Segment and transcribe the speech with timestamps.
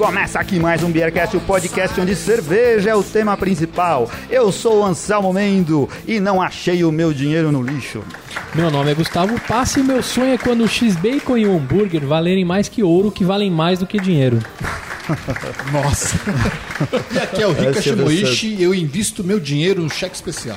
[0.00, 4.10] Começa aqui mais um Beercast, o podcast onde cerveja é o tema principal.
[4.30, 8.02] Eu sou o Anselmo Mendo e não achei o meu dinheiro no lixo.
[8.54, 12.00] Meu nome é Gustavo Passe e meu sonho é quando o X-Bacon e o hambúrguer
[12.06, 14.38] valerem mais que ouro, que valem mais do que dinheiro.
[15.70, 16.16] Nossa.
[17.12, 20.14] e aqui é o Rika Esse é Shimoishi e eu invisto meu dinheiro no cheque
[20.14, 20.56] especial.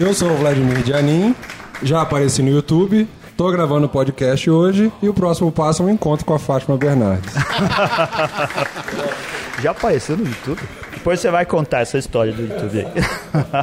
[0.00, 1.36] Eu sou o Vladimir Dianin,
[1.82, 3.06] já apareci no YouTube,
[3.38, 7.32] tô gravando podcast hoje e o próximo passo é um encontro com a Fátima Bernardes.
[9.62, 10.60] Já apareceu no YouTube?
[10.92, 12.86] Depois você vai contar essa história do YouTube aí.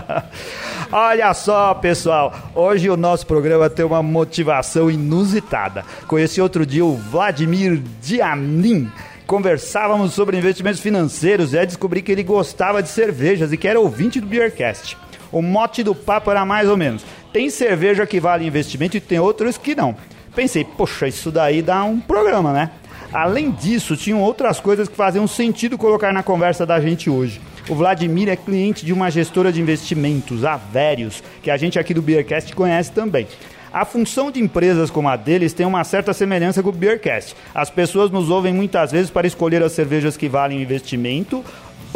[0.90, 2.34] Olha só, pessoal.
[2.56, 5.84] Hoje o nosso programa tem uma motivação inusitada.
[6.08, 8.90] Conheci outro dia o Vladimir Dianin.
[9.27, 13.77] Conversávamos sobre investimentos financeiros e aí descobri que ele gostava de cervejas e que era
[13.77, 14.98] ouvinte do Beercast.
[15.34, 17.04] O mote do papo era mais ou menos:
[17.36, 19.94] tem cerveja que vale investimento e tem outras que não.
[20.34, 22.72] Pensei, poxa, isso daí dá um programa, né?
[23.12, 27.42] Além disso, tinham outras coisas que faziam sentido colocar na conversa da gente hoje.
[27.68, 31.94] O Vladimir é cliente de uma gestora de investimentos, a Verius, que a gente aqui
[31.94, 33.27] do Beercast conhece também.
[33.74, 37.36] A função de empresas como a deles tem uma certa semelhança com o Beercast.
[37.54, 41.44] As pessoas nos ouvem muitas vezes para escolher as cervejas que valem investimento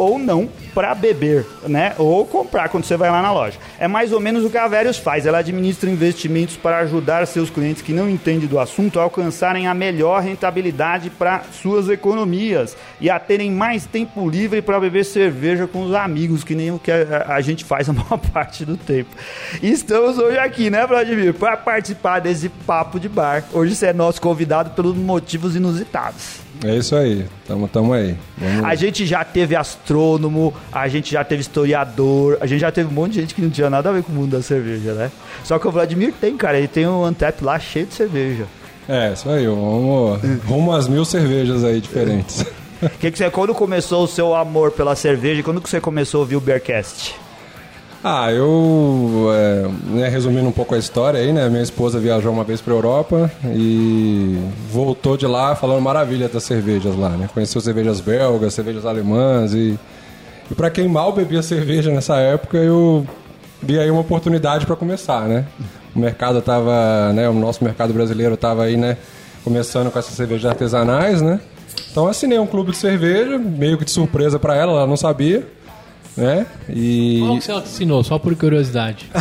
[0.00, 1.94] ou não para beber, né?
[1.98, 3.58] Ou comprar quando você vai lá na loja.
[3.78, 5.26] É mais ou menos o que a Verius faz.
[5.26, 9.74] Ela administra investimentos para ajudar seus clientes que não entendem do assunto a alcançarem a
[9.74, 15.82] melhor rentabilidade para suas economias e a terem mais tempo livre para beber cerveja com
[15.82, 19.10] os amigos, que nem o que a, a gente faz a maior parte do tempo.
[19.62, 23.44] Estamos hoje aqui, né, Vladimir, para participar desse papo de bar.
[23.52, 26.49] Hoje você é nosso convidado pelos motivos inusitados.
[26.64, 28.14] É isso aí, tamo, tamo aí.
[28.36, 28.64] Vamos...
[28.64, 32.92] A gente já teve astrônomo, a gente já teve historiador, a gente já teve um
[32.92, 35.10] monte de gente que não tinha nada a ver com o mundo da cerveja, né?
[35.42, 38.44] Só que o Vladimir tem, cara, ele tem um Antep lá cheio de cerveja.
[38.86, 42.44] É, isso aí, vamos rumo às mil cervejas aí diferentes.
[42.98, 46.22] Que que você, quando começou o seu amor pela cerveja, quando que você começou a
[46.22, 47.14] ouvir o Bearcast?
[48.02, 52.44] Ah, eu, é, né, resumindo um pouco a história aí, né, minha esposa viajou uma
[52.44, 54.38] vez pra Europa e
[54.72, 59.78] voltou de lá falando maravilha das cervejas lá, né, conheceu cervejas belgas, cervejas alemãs e,
[60.50, 63.06] e para quem mal bebia cerveja nessa época, eu
[63.62, 65.44] vi aí uma oportunidade para começar, né,
[65.94, 68.96] o mercado tava, né, o nosso mercado brasileiro tava aí, né,
[69.44, 71.38] começando com essas cervejas artesanais, né,
[71.92, 75.46] então assinei um clube de cerveja, meio que de surpresa para ela, ela não sabia,
[76.16, 76.46] né?
[76.68, 78.02] E Qual que você assinou?
[78.04, 79.06] Só por curiosidade.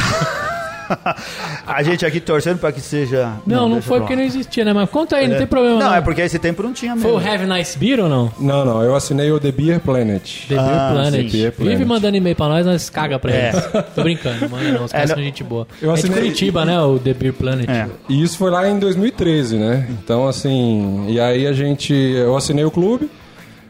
[1.67, 3.33] a gente aqui torcendo para que seja.
[3.45, 4.73] Não, não, deixa foi pra porque não existia, né?
[4.73, 5.95] Mas conta aí, não tem problema Não, não.
[5.95, 7.17] é porque esse tempo não tinha Foi mesmo.
[7.29, 8.31] o Have Nice Beer ou não?
[8.39, 10.47] não, não, eu assinei o The Beer Planet.
[10.47, 11.29] The Beer Ah, Planet.
[11.31, 11.77] sim, Beer Planet.
[11.77, 13.49] Vive mandando e-mail pra nós, nós caga pra É.
[13.49, 13.65] eles.
[13.93, 15.67] Tô brincando, manda não, os caras É, são não- gente boa.
[15.81, 17.69] Eu é de assinei- Curitiba, né, o The Beer Planet.
[17.69, 17.87] É.
[18.09, 19.87] E isso foi lá em 2013, né?
[19.91, 23.09] Então, assim, e aí a gente, eu assinei o clube.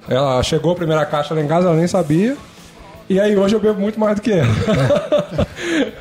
[0.07, 2.35] Ela chegou a primeira caixa lá em casa, ela nem sabia.
[3.09, 4.47] E aí hoje eu bebo muito mais do que ela.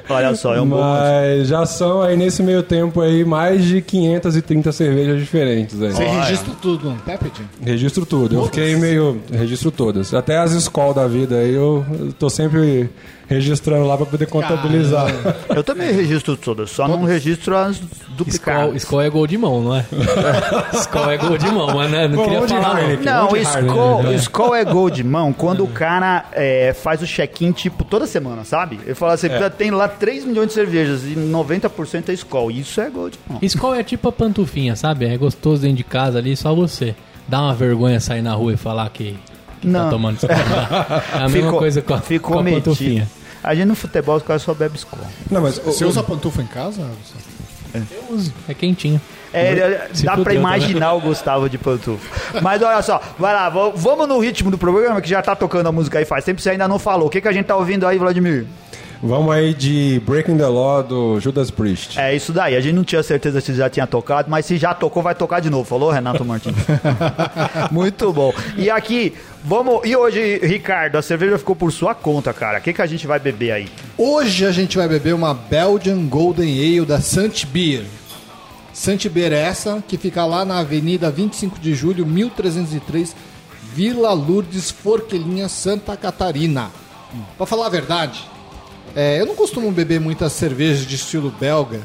[0.09, 0.81] Olha só, é um bom.
[0.81, 5.93] Mas já são aí nesse meio tempo aí mais de 530 cervejas diferentes aí.
[5.93, 6.21] Você Olha.
[6.23, 7.33] registra tudo no Pepid?
[7.63, 8.37] Registro tudo.
[8.37, 9.21] Eu fiquei meio.
[9.31, 10.15] Registro todas.
[10.15, 11.85] Até as escolas da vida aí eu,
[12.19, 12.91] tô sempre
[13.29, 15.07] registrando lá pra poder contabilizar.
[15.55, 17.79] Eu também registro todas, só não registro as
[18.17, 18.75] duplicadas.
[18.77, 19.85] Skol é gol de mão, não é?
[20.73, 22.81] Skol é gol de mão, mas né, não Bom, queria falar não.
[22.81, 23.05] Heineken?
[23.05, 24.15] Não, Onde Skol, né?
[24.15, 28.45] Skol é gol de mão quando o cara é, faz o check-in, tipo, toda semana,
[28.45, 28.81] sabe?
[28.85, 29.39] Ele fala assim, É.
[29.51, 32.51] tem lá 3 milhões de cervejas e 90% é Skol.
[32.51, 33.39] Isso é gol de mão.
[33.43, 35.07] Skol é tipo a pantufinha, sabe?
[35.07, 36.95] É gostoso dentro de casa ali, só você.
[37.27, 39.17] Dá uma vergonha sair na rua e falar que,
[39.61, 39.85] que Não.
[39.85, 40.31] tá tomando Skol.
[41.15, 42.65] É a mesma coisa com a, ficou com a metido.
[42.65, 43.09] pantufinha.
[43.43, 44.99] A gente no futebol, os caras só bebem Skol.
[45.31, 46.83] Não, mas Você usa pantufa em casa?
[47.75, 49.01] Eu uso, é quentinho.
[49.33, 52.41] É, é, Se dá pra fudeu imaginar o Gustavo de pantufa.
[52.41, 55.73] Mas olha só, vai lá, vamos no ritmo do programa, que já tá tocando a
[55.73, 57.09] música aí faz tempo, você ainda não falou.
[57.09, 58.47] O que, que a gente tá ouvindo aí, Vladimir?
[59.01, 61.99] Vamos aí de Breaking the Law do Judas Priest.
[62.01, 64.75] É isso daí, a gente não tinha certeza se já tinha tocado, mas se já
[64.75, 65.65] tocou, vai tocar de novo.
[65.65, 66.57] Falou, Renato Martins?
[67.71, 68.33] Muito bom.
[68.57, 69.15] E aqui,
[69.45, 69.83] vamos.
[69.85, 72.59] E hoje, Ricardo, a cerveja ficou por sua conta, cara.
[72.59, 73.69] O que, que a gente vai beber aí?
[73.97, 77.85] Hoje a gente vai beber uma Belgian Golden Ale da Sant Beer.
[78.73, 83.15] Sant Beer é essa que fica lá na Avenida 25 de Julho, 1303,
[83.75, 86.71] Vila Lourdes, Forquilhinha, Santa Catarina.
[87.37, 88.25] Pra falar a verdade,
[88.99, 91.81] é, eu não costumo beber muitas cervejas de estilo belga,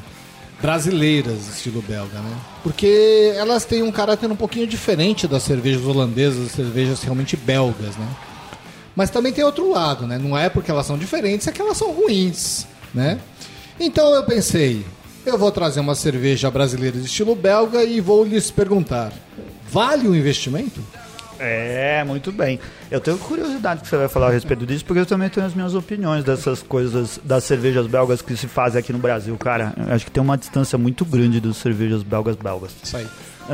[0.60, 2.36] brasileiras de estilo belga, né?
[2.64, 7.96] Porque elas têm um caráter um pouquinho diferente das cervejas holandesas, das cervejas realmente belgas,
[7.98, 8.08] né?
[8.96, 10.18] Mas também tem outro lado, né?
[10.18, 13.20] Não é porque elas são diferentes, é que elas são ruins, né?
[13.80, 14.84] Então eu pensei,
[15.24, 19.14] eu vou trazer uma cerveja brasileira de estilo belga e vou lhes perguntar:
[19.70, 20.82] vale o investimento?
[21.40, 22.60] É, muito bem.
[22.90, 25.54] Eu tenho curiosidade que você vai falar a respeito disso, porque eu também tenho as
[25.54, 29.74] minhas opiniões dessas coisas, das cervejas belgas que se fazem aqui no Brasil, cara.
[29.78, 32.72] Eu acho que tem uma distância muito grande dos cervejas belgas belgas.
[32.84, 33.08] Isso aí.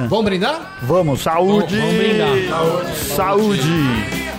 [0.07, 0.77] Vamos brindar?
[0.83, 1.75] Vamos, saúde!
[1.75, 2.95] Vamos brindar.
[3.15, 3.61] Saúde!
[3.63, 4.38] So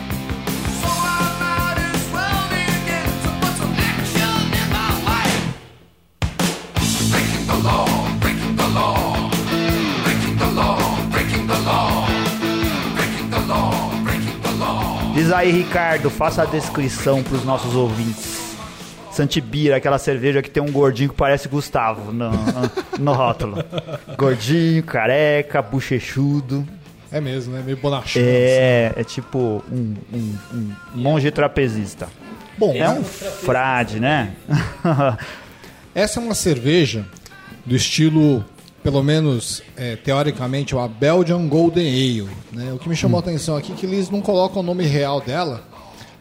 [15.20, 18.56] Diz aí, Ricardo, faça a descrição pros nossos ouvintes.
[19.12, 22.30] Santibira, aquela cerveja que tem um gordinho que parece Gustavo no,
[22.98, 23.62] no rótulo.
[24.16, 26.66] Gordinho, careca, bochechudo.
[27.12, 27.62] É mesmo, né?
[27.62, 28.22] Meio bonachão.
[28.24, 32.08] É, é tipo um, um- um monge trapezista.
[32.56, 34.32] Bom, É um frade, né?
[35.94, 37.04] essa é uma cerveja
[37.66, 38.42] do estilo,
[38.82, 42.28] pelo menos é, teoricamente, uma Belgian Golden Ale.
[42.52, 42.72] Né?
[42.72, 45.20] O que me chamou a atenção aqui é que eles não colocam o nome real
[45.20, 45.62] dela,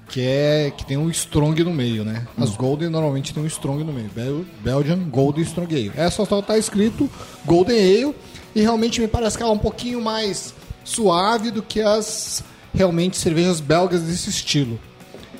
[0.09, 2.27] que é que tem um strong no meio, né?
[2.37, 4.09] As Golden normalmente tem um strong no meio.
[4.09, 5.91] Bel- Belgian Golden Strong Ale.
[5.95, 7.09] Essa só tá escrito
[7.45, 8.15] Golden Ale
[8.55, 10.53] e realmente me parece que ela é um pouquinho mais
[10.83, 14.79] suave do que as realmente cervejas belgas desse estilo.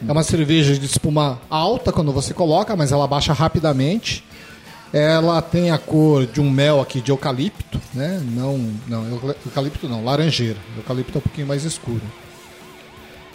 [0.07, 4.23] É uma cerveja de espuma alta quando você coloca, mas ela baixa rapidamente.
[4.91, 8.21] Ela tem a cor de um mel aqui de eucalipto, né?
[8.31, 8.57] Não,
[8.87, 10.57] não, euca- eucalipto não, laranjeira.
[10.77, 12.01] Eucalipto é um pouquinho mais escuro.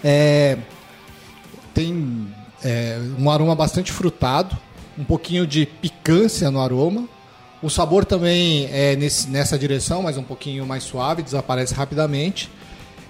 [0.03, 0.59] É,
[1.73, 2.29] tem
[2.63, 4.57] é, um aroma bastante frutado,
[4.99, 7.09] um pouquinho de picância no aroma.
[7.63, 12.51] O sabor também é nesse, nessa direção, mas um pouquinho mais suave, desaparece rapidamente.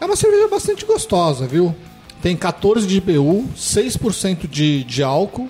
[0.00, 1.74] É uma cerveja bastante gostosa, viu?
[2.22, 5.48] Tem 14 de IBU, 6% de, de álcool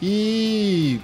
[0.00, 1.00] e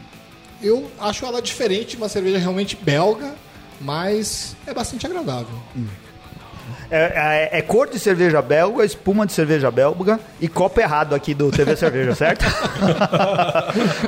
[0.63, 3.35] eu acho ela diferente, uma cerveja realmente belga,
[3.81, 5.55] mas é bastante agradável.
[6.91, 11.35] É, é- é cor de cerveja belga, espuma de cerveja belga e copo errado aqui
[11.35, 12.45] do TV Cerveja, certo?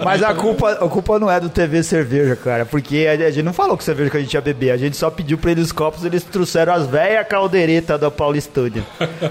[0.05, 3.45] Mas a culpa, a culpa não é do TV Cerveja, cara, porque a, a gente
[3.45, 5.67] não falou que cerveja que a gente ia beber, a gente só pediu pra eles
[5.67, 8.83] os copos, eles trouxeram as velhas caldeiretas da Paulistânia.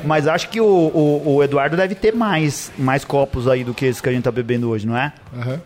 [0.03, 3.85] Mas acho que o, o- o Eduardo deve ter mais, mais copos aí do que
[3.85, 5.11] esse que a gente tá bebendo hoje, não é?
[5.35, 5.61] Aham.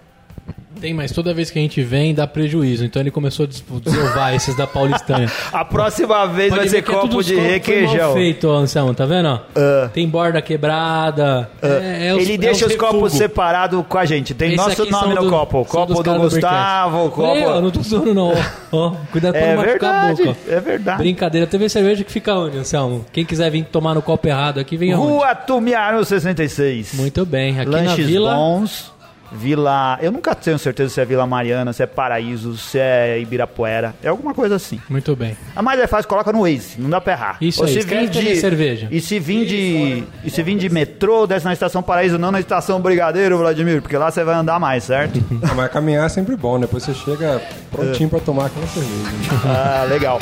[0.80, 2.84] Tem, mas toda vez que a gente vem dá prejuízo.
[2.86, 5.32] Então ele começou a des- desovar esses da Paulistânia.
[5.52, 8.14] A próxima vez vai Pode ser ver que é copo os de foi mal requeijão.
[8.14, 9.40] feito, Anselmo, tá vendo?
[9.56, 9.90] Ah.
[9.94, 11.50] Tem borda quebrada.
[11.62, 14.34] É, é os- Ele é deixa os copos separados com a gente.
[14.34, 15.64] Tem Esse nosso nome no do- copo.
[15.66, 17.36] Copo do caras Gustavo, o copo.
[17.36, 18.34] Ei, ó, não tô zoando não.
[18.72, 20.40] Ó, cuidado pra É não machucar verdade, a boca.
[20.50, 20.98] é verdade.
[20.98, 21.48] Brincadeira.
[21.48, 23.06] TV cerveja que fica onde, Anselmo?
[23.14, 25.08] Quem quiser vir tomar no copo errado aqui, vem aonde?
[25.14, 26.94] Rua Tumiaro 66.
[26.96, 27.60] Muito bem.
[27.60, 28.34] Aqui na Lanches Vila...
[28.36, 28.93] bons.
[29.34, 29.98] Vila.
[30.02, 33.94] Eu nunca tenho certeza se é Vila Mariana, se é Paraíso, se é Ibirapuera.
[34.04, 34.80] É alguma coisa assim.
[34.90, 35.36] Muito bem.
[35.56, 37.38] A mais é fácil, coloca no Waze, não dá pra errar.
[37.42, 38.88] Isso Ou aí, se vir também cerveja.
[38.92, 40.04] E se vir de.
[40.24, 43.98] E se vir de metrô, desce na estação Paraíso, não na estação Brigadeiro, Vladimir, porque
[43.98, 45.22] lá você vai andar mais, certo?
[45.44, 49.10] Ah, mas caminhar é sempre bom, depois você chega prontinho pra tomar aquela cerveja.
[49.46, 50.20] ah, legal.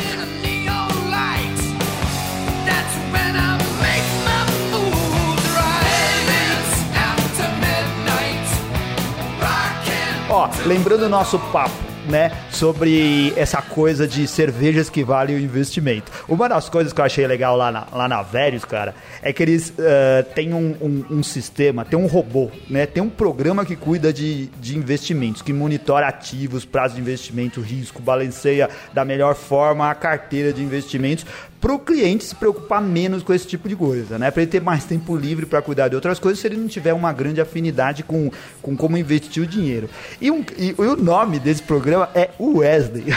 [10.34, 11.74] Ó, lembrando o nosso papo,
[12.08, 16.10] né, sobre essa coisa de cervejas que valem o investimento.
[16.28, 19.44] Uma das coisas que eu achei legal lá na, lá na Velhos, cara, é que
[19.44, 23.76] eles eh, têm um, um- um sistema, tem um robô, né, tem um programa que
[23.76, 29.92] cuida de, de investimentos, que monitora ativos, prazo de investimento, risco, balanceia da melhor forma
[29.92, 31.26] a carteira de investimentos
[31.62, 34.32] para o cliente se preocupar menos com esse tipo de coisa, né?
[34.32, 36.92] Para ele ter mais tempo livre para cuidar de outras coisas se ele não tiver
[36.94, 38.32] uma grande afinidade com,
[38.64, 39.88] com como investir o dinheiro.
[40.20, 43.06] E, um- e- e o nome desse programa é Wesley.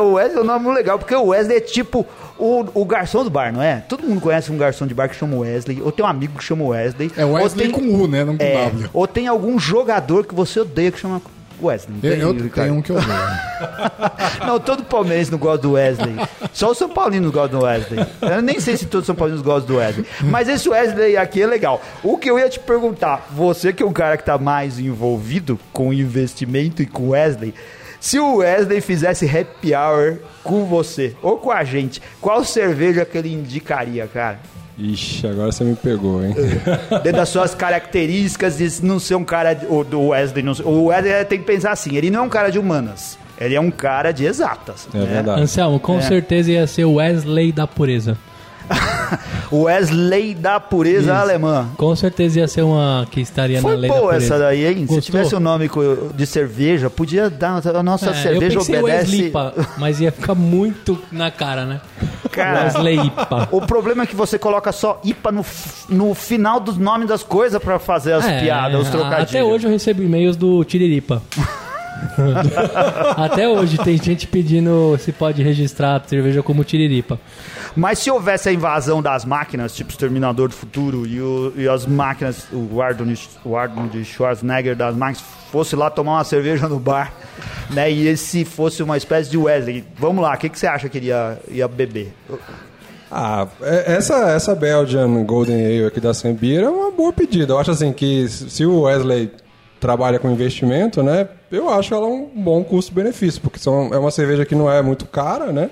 [0.00, 2.06] O Wesley é um nome legal, porque o Wesley é tipo
[2.38, 3.76] o, o garçom do bar, não é?
[3.88, 6.44] Todo mundo conhece um garçom de bar que chama Wesley, ou tem um amigo que
[6.44, 7.10] chama Wesley.
[7.16, 8.24] É Wesley ou tem, com U, né?
[8.24, 8.90] Não com é, W.
[8.92, 11.20] ou tem algum jogador que você odeia que chama
[11.66, 11.96] Wesley.
[12.02, 14.46] Eu, tem, eu tenho um que eu vejo.
[14.46, 16.16] Não, todo palmeirense não gosta do Wesley.
[16.52, 18.06] Só o São Paulino gosta do Wesley.
[18.22, 20.06] Eu nem sei se todos os São Paulinos gostam do Wesley.
[20.22, 21.80] Mas esse Wesley aqui é legal.
[22.02, 25.58] O que eu ia te perguntar, você que é um cara que tá mais envolvido
[25.72, 27.54] com investimento e com Wesley,
[28.00, 33.18] se o Wesley fizesse happy hour com você ou com a gente, qual cerveja que
[33.18, 34.40] ele indicaria, cara?
[34.80, 36.34] Ixi, agora você me pegou, hein?
[37.02, 39.54] Dentro das suas características de não ser um cara.
[39.54, 42.48] do Wesley não ser- O Wesley tem que pensar assim: ele não é um cara
[42.50, 44.88] de humanas, ele é um cara de exatas.
[44.94, 45.04] É né?
[45.04, 45.42] verdade.
[45.42, 46.00] Anselmo, com É.
[46.00, 48.16] certeza ia ser o Wesley da pureza.
[49.50, 51.20] O Wesley da pureza Isso.
[51.20, 51.68] alemã.
[51.76, 54.26] Com certeza ia ser uma que estaria Foi na lei da boa pureza.
[54.34, 54.74] essa daí, hein?
[54.74, 55.00] Se Gostou?
[55.00, 57.60] tivesse o nome co- de cerveja, podia dar.
[57.74, 59.10] A nossa É, cerveja eu pensei obedece.
[59.32, 59.32] Wesley,
[59.78, 61.80] mas ia ficar muito na cara, né?
[62.30, 63.48] Cara, Wesley IPA.
[63.50, 65.44] o problema é que você coloca só IPA no,
[65.88, 69.30] no final dos nomes das coisas pra fazer as É, piadas, os trocadilhos.
[69.30, 71.20] Até hoje eu recebo e-mails do Tiriripa.
[73.16, 77.18] até hoje tem gente pedindo se pode registrar a cerveja como Tiriripa.
[77.76, 81.86] Mas se houvesse a invasão das máquinas, tipo Exterminador do Futuro, e, o- e as
[81.86, 87.12] máquinas, o Arnold, o Arnold Schwarzenegger das máquinas, fosse lá tomar uma cerveja no bar,
[87.70, 87.90] né?
[87.90, 90.98] E esse fosse uma espécie de Wesley, vamos lá, o que, que você acha que
[90.98, 92.12] ele ia, ia beber?
[93.10, 97.52] Ah, é- essa, essa Belgian Golden Ale aqui da Sambir é uma boa pedida.
[97.52, 99.32] Eu acho assim que se o Wesley
[99.80, 101.26] trabalha com investimento, né?
[101.50, 105.06] Eu acho ela um bom custo-benefício, porque são, é uma cerveja que não é muito
[105.06, 105.70] cara, né?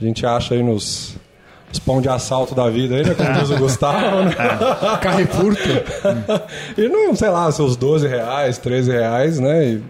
[0.00, 1.16] A gente acha aí nos,
[1.68, 3.14] nos pão de assalto da vida aí, né?
[3.14, 4.36] Como diz o Gustavo, né?
[5.00, 5.56] Carrefour.
[6.76, 9.64] E não, sei lá, seus 12 reais, 13 reais, né?
[9.66, 9.82] E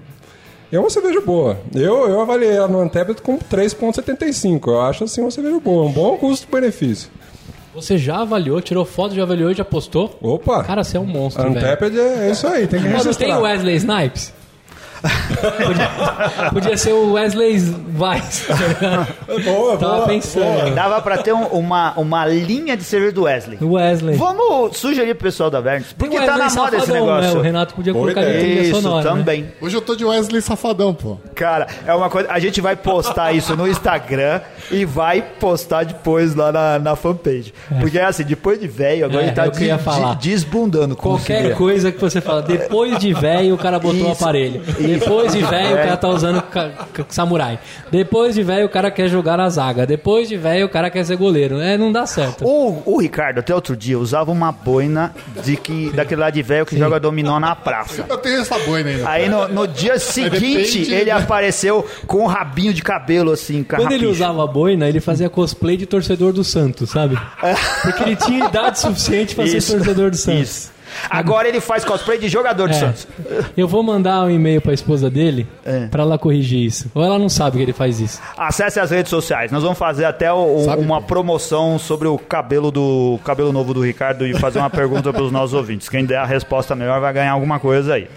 [0.71, 1.59] e é uma cerveja boa.
[1.75, 4.69] Eu, eu avaliei ela no Antepet com 3,75.
[4.69, 7.11] Eu acho assim uma cerveja boa, um bom custo-benefício.
[7.75, 10.19] Você já avaliou, tirou foto, já avaliou e já postou?
[10.21, 10.65] Opa!
[10.65, 11.57] Cara, você é um monstro, velho.
[11.57, 13.39] Untapped é isso aí, tem que Pô, não tem registrar.
[13.39, 14.35] o Wesley Snipes?
[15.67, 17.53] Podia, podia ser o Wesley
[17.99, 18.47] Weiss.
[19.45, 20.75] Boa, Tava boa, pensando.
[20.75, 23.59] Dava pra ter um- uma, uma linha de cerveja do Wesley.
[23.61, 24.17] O Wesley.
[24.17, 27.35] Vamos sugerir pro pessoal da Vernes, porque tá na moda esse Safadão, negócio.
[27.35, 27.39] Né?
[27.39, 28.45] O Renato podia Boa colocar de ideia.
[28.45, 29.05] trilha Isso, sonora.
[29.05, 29.19] né?
[29.19, 29.49] também.
[29.61, 31.17] Hoje eu tô de Wesley Safadão, pô.
[31.35, 32.31] Cara, é uma coisa.
[32.31, 34.41] A gente vai postar isso no Instagram
[34.71, 37.53] e vai postar depois lá na, na fanpage.
[37.81, 40.15] Porque é assim, depois de velho, agora É, ele tá eu queria falar.
[40.15, 40.97] desbundando.
[40.97, 44.23] Qualquer coisa que você fala, depois de velho o cara botou o Isso.
[44.25, 44.63] aparelho.
[44.95, 47.59] Depois de velho o cara tá usando ca- ca- samurai.
[47.91, 49.87] Depois de velho o cara quer jogar na zaga.
[49.87, 51.61] Depois de velho o cara quer ser goleiro.
[51.61, 52.45] É, não dá certo.
[52.45, 55.15] O, o Ricardo, até outro dia, usava uma boina
[55.45, 58.05] de que, daquele lá de velho que joga dominó na praça.
[58.09, 59.09] Eu tenho essa boina ainda.
[59.09, 61.11] Aí no, no dia seguinte, depende, ele né?
[61.13, 65.77] apareceu com um rabinho de cabelo assim, Quando ele usava a boina, ele fazia cosplay
[65.77, 67.19] de torcedor do Santos, sabe?
[67.83, 70.41] Porque ele tinha idade suficiente pra ser Isso, torcedor do Santos.
[70.49, 70.78] Isso.
[71.11, 72.79] Agora ele faz cosplay de jogador do É.
[72.79, 73.07] Santos.
[73.57, 75.87] Eu vou mandar um e-mail pra esposa dele É.
[75.87, 76.91] pra ela corrigir isso.
[76.95, 78.21] Ou ela não sabe que ele faz isso.
[78.37, 79.51] Acesse as redes sociais.
[79.53, 83.81] Nós vamos fazer até o- Sabe, uma promoção sobre o cabelo do cabelo novo do
[83.85, 85.89] Ricardo e fazer uma pergunta para os nossos ouvintes.
[85.89, 88.09] Quem der a resposta melhor vai ganhar alguma coisa aí.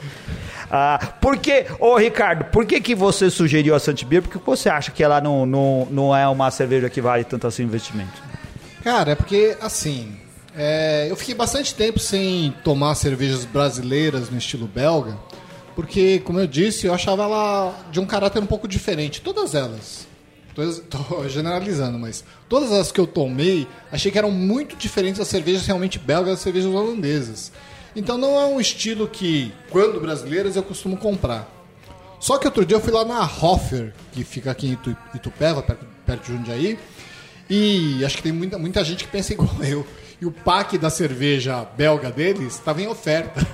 [0.74, 4.22] Ah, por que, ô Ricardo, por que, que você sugeriu a Santibir?
[4.22, 7.64] Porque você acha que ela não, não, não é uma cerveja que vale tanto assim
[7.64, 8.14] investimento?
[8.82, 10.14] Cara, é porque, assim,
[10.56, 15.18] é, eu fiquei bastante tempo sem tomar cervejas brasileiras no estilo belga,
[15.76, 19.22] porque, como eu disse, eu achava ela de um caráter um pouco diferente.
[19.22, 20.08] Todas elas.
[20.90, 25.66] Tô generalizando, mas todas as que eu tomei, achei que eram muito diferentes das cervejas
[25.66, 27.52] realmente belgas das cervejas holandesas.
[27.96, 31.50] Então não é um estilo que, quando brasileiras, eu costumo comprar.
[32.20, 35.64] Só que outro dia eu fui lá na Hoffer, que fica aqui em Itu- Itupeva,
[35.64, 36.78] perto, perto de Jundiaí,
[37.50, 39.88] e acho que tem muita, muita gente que pensa igual eu.
[40.22, 43.46] E o pack da cerveja belga deles estava em oferta.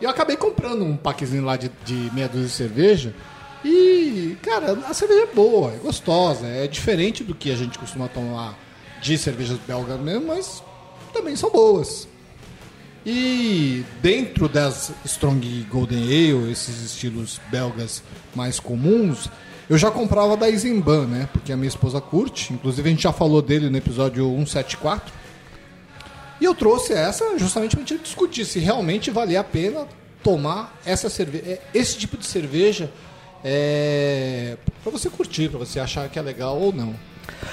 [0.00, 3.14] E eu acabei comprando um packzinho lá de, de meia dúzia de cerveja.
[3.62, 8.08] E, cara, a cerveja é boa, é gostosa, é diferente do que a gente costuma
[8.08, 8.58] tomar
[9.02, 10.62] de cervejas belgas mesmo, mas
[11.12, 12.08] também são boas.
[13.04, 18.02] E dentro das Strong Golden Ale, esses estilos belgas
[18.34, 19.28] mais comuns,
[19.68, 21.28] eu já comprava da Eisenbahn, né?
[21.32, 22.52] Porque a minha esposa curte.
[22.52, 25.19] Inclusive a gente já falou dele no episódio 174.
[26.40, 29.86] E eu trouxe essa justamente para a gente discutir se realmente valia a pena
[30.22, 32.90] tomar essa cerveja, esse tipo de cerveja
[33.44, 36.94] é, para você curtir, para você achar que é legal ou não.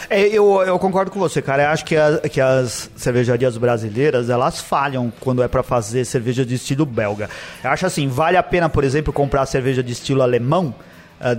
[0.09, 1.63] É, eu, eu concordo com você, cara.
[1.63, 6.45] Eu acho que, a- que as cervejarias brasileiras, elas falham quando é pra fazer cerveja
[6.45, 7.29] de estilo belga.
[7.63, 10.73] Eu acho assim, vale a pena, por exemplo, comprar cerveja de estilo alemão,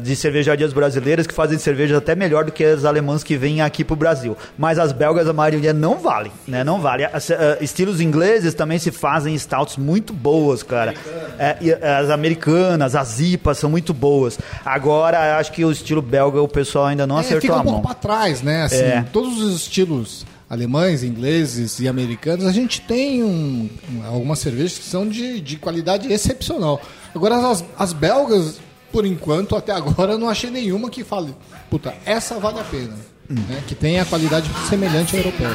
[0.03, 3.85] de cervejarias brasileiras que fazem cervejas até melhor do que as alemãs que vêm aqui
[3.85, 4.37] pro Brasil.
[4.59, 6.65] Mas as belgas, a maioria não vale, né?
[6.65, 7.05] Não vale.
[7.05, 10.95] As, ah, estilos ingleses também se fazem stouts muito boas, cara.
[11.39, 14.39] É, e as americanas, as IPAs são muito boas.
[14.65, 17.63] Agora, acho que o estilo belga o pessoal ainda não É, acertou fica a um
[17.63, 17.83] pouco mão.
[17.83, 18.63] para trás, né?
[18.65, 19.05] Assim, É.
[19.13, 23.69] Todos os estilos alemães, ingleses e americanos, a gente tem um-
[24.07, 26.81] algumas cervejas que são de, de qualidade excepcional.
[27.15, 28.59] Agora, as, as belgas,
[28.93, 31.35] por enquanto, até agora, eu não achei nenhuma que fale,
[31.71, 32.97] puta, essa vale a pena.
[33.29, 33.63] Né?
[33.67, 35.51] Que tenha a qualidade semelhante à europeia.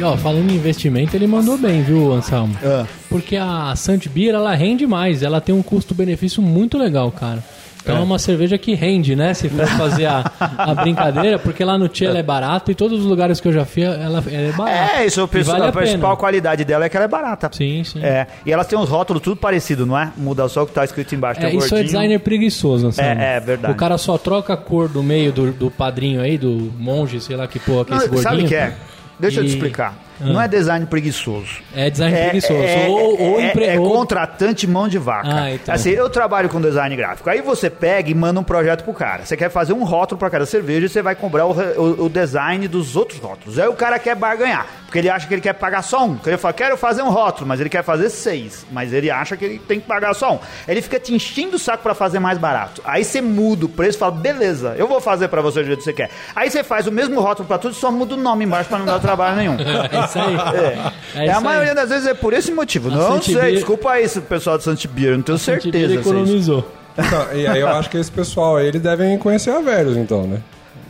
[0.00, 2.56] E ó, falando em investimento, ele mandou bem, viu, Anselmo?
[2.64, 2.86] Ah.
[3.10, 7.44] Porque a Sant Beer, ela rende mais, ela tem um custo-benefício muito legal, cara.
[7.82, 9.32] Então é uma cerveja que rende, né?
[9.34, 13.00] Se for fazer a, a brincadeira, porque lá no Tchê ela é barato e todos
[13.00, 14.96] os lugares que eu já fui, ela, ela é barata.
[14.98, 17.50] É, isso, E pessoal, vale a a principal qualidade dela é que ela é barata.
[17.52, 18.00] Sim, sim.
[18.04, 20.12] É, e elas têm uns rótulos tudo parecido, não é?
[20.16, 21.40] Muda só o que tá escrito embaixo.
[21.40, 21.84] É, tem isso é gordinho.
[21.86, 23.20] designer preguiçoso, Anselmo.
[23.20, 23.72] É, é verdade.
[23.72, 27.36] O cara só troca a cor do meio do, do padrinho aí, do monge, sei
[27.36, 28.22] lá que porra que é esse gordinho.
[28.30, 28.74] sabe o que é?
[29.18, 29.96] Deixa eu te E- explicar.
[30.20, 30.24] Ah.
[30.26, 31.48] Não é design preguiçoso.
[31.74, 32.62] É design preguiçoso.
[32.62, 35.28] É, ou, ou, é- empre- é contratante mão de vaca.
[35.32, 35.74] Ah, então.
[35.74, 37.28] Assim, eu trabalho com design gráfico.
[37.30, 39.24] Aí você pega e manda um projeto pro cara.
[39.24, 42.08] Você quer fazer um rótulo para cada cerveja e você vai cobrar o, o- o
[42.08, 43.58] design dos outros rótulos.
[43.58, 46.14] Aí o cara quer barganhar, porque ele acha que ele quer pagar só um.
[46.16, 48.66] Porque Ele fala, quero fazer um rótulo, mas ele quer fazer seis.
[48.70, 50.38] Mas ele acha que ele tem que pagar só um.
[50.68, 52.82] Ele fica te enchendo o saco para fazer mais barato.
[52.84, 55.78] Aí você muda o preço e fala, beleza, eu vou fazer para você do jeito
[55.78, 56.10] que você quer.
[56.36, 58.78] Aí você faz o mesmo rótulo para tudo e só muda o nome embaixo para
[58.78, 59.56] não dar trabalho nenhum.
[60.18, 60.56] É isso aí.
[60.56, 61.22] É.
[61.22, 61.76] É É, a maioria aí.
[61.76, 62.88] das vezes é por esse motivo.
[62.90, 65.92] A não Santibia- sei, desculpa aí, pessoal de Santibia, não tenho Santibia certeza.
[65.94, 66.08] é isso.
[66.08, 66.70] economizou.
[66.98, 70.24] Então, e aí eu acho que esse pessoal aí, eles devem conhecer a Velhos, então,
[70.26, 70.40] né?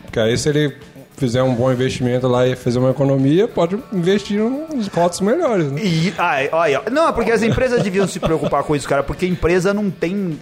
[0.05, 0.75] Porque aí se ele
[1.17, 5.79] fizer um bom investimento lá e fazer uma economia, pode investir nos rótulos melhores, né?
[5.85, 9.27] E, ai, olha, não, é porque as empresas deviam se preocupar com isso, cara, porque
[9.27, 10.39] a empresa não tem.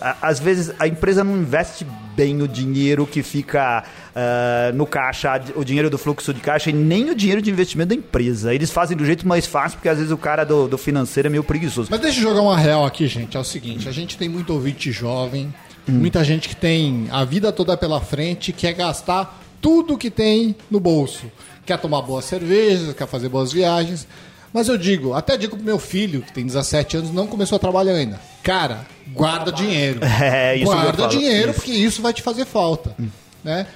[0.00, 1.86] a- às vezes a empresa não investe
[2.20, 3.82] bem o dinheiro que fica
[4.14, 7.88] eh, no caixa, o dinheiro do fluxo de caixa e nem o dinheiro de investimento
[7.88, 8.54] da empresa.
[8.54, 11.30] Eles fazem do jeito mais fácil, porque às vezes o cara do, do financeiro é
[11.30, 11.88] meio preguiçoso.
[11.90, 13.38] Mas deixa eu jogar uma real aqui, gente.
[13.38, 15.52] É o seguinte: a gente tem muito ouvinte jovem,
[15.88, 20.78] muita gente que tem a vida toda pela frente, quer gastar tudo que tem no
[20.78, 21.24] bolso.
[21.64, 24.06] Quer tomar boas cervejas, quer fazer boas viagens.
[24.52, 27.58] Mas eu digo, até digo pro meu filho, que tem 17 anos, não começou a
[27.58, 28.20] trabalhar ainda.
[28.42, 30.00] Cara, guarda dinheiro.
[30.22, 31.60] É, isso guarda dinheiro, isso.
[31.60, 32.94] porque isso vai te fazer falta.
[33.42, 33.66] Né?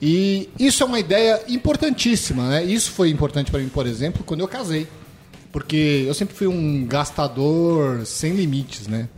[0.00, 2.64] E isso é uma ideia importantíssima, né?
[2.64, 4.88] Isso foi importante para mim, por exemplo, quando eu casei.
[5.52, 9.08] Porque eu sempre fui um gastador sem limites, né?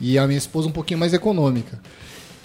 [0.00, 1.80] E a minha esposa um pouquinho mais econômica.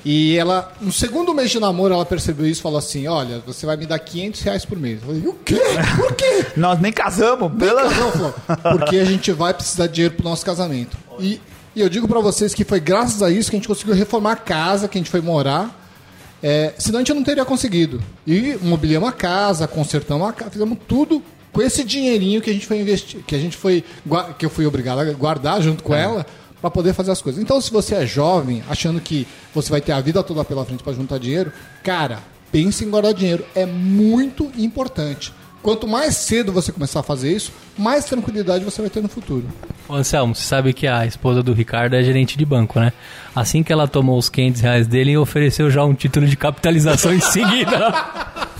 [0.03, 3.65] E ela, no segundo mês de namoro, ela percebeu isso e falou assim: Olha, você
[3.65, 4.99] vai me dar 500 reais por mês.
[5.01, 5.59] Eu falei: O quê?
[5.97, 6.45] Por quê?
[6.57, 7.83] Nós nem casamos, pela.
[7.83, 8.33] Não, falou,
[8.71, 10.97] porque a gente vai precisar de dinheiro pro nosso casamento.
[11.19, 11.41] E,
[11.77, 14.31] e eu digo pra vocês que foi graças a isso que a gente conseguiu reformar
[14.31, 15.79] a casa que a gente foi morar.
[16.41, 18.01] É, senão a gente não teria conseguido.
[18.25, 21.21] E mobiliamos a casa, consertamos a casa, fizemos tudo
[21.53, 23.83] com esse dinheirinho que a gente foi investir, que a gente foi
[24.39, 26.25] que eu fui obrigado a guardar junto com ela
[26.59, 27.39] para poder fazer as coisas.
[27.39, 30.81] Então, se você é jovem, achando que você vai ter a vida toda pela frente
[30.81, 33.45] para juntar dinheiro, cara, pense em guardar dinheiro.
[33.53, 35.31] É muito importante.
[35.67, 39.45] Quanto mais cedo você começar a fazer isso, mais tranquilidade você vai ter no futuro.
[39.89, 42.93] Ô, Anselmo, você sabe que a esposa do Ricardo é gerente de banco, né?
[43.35, 47.19] Assim que ela tomou os 500 reais dele, ofereceu já um título de capitalização em
[47.19, 47.93] seguida.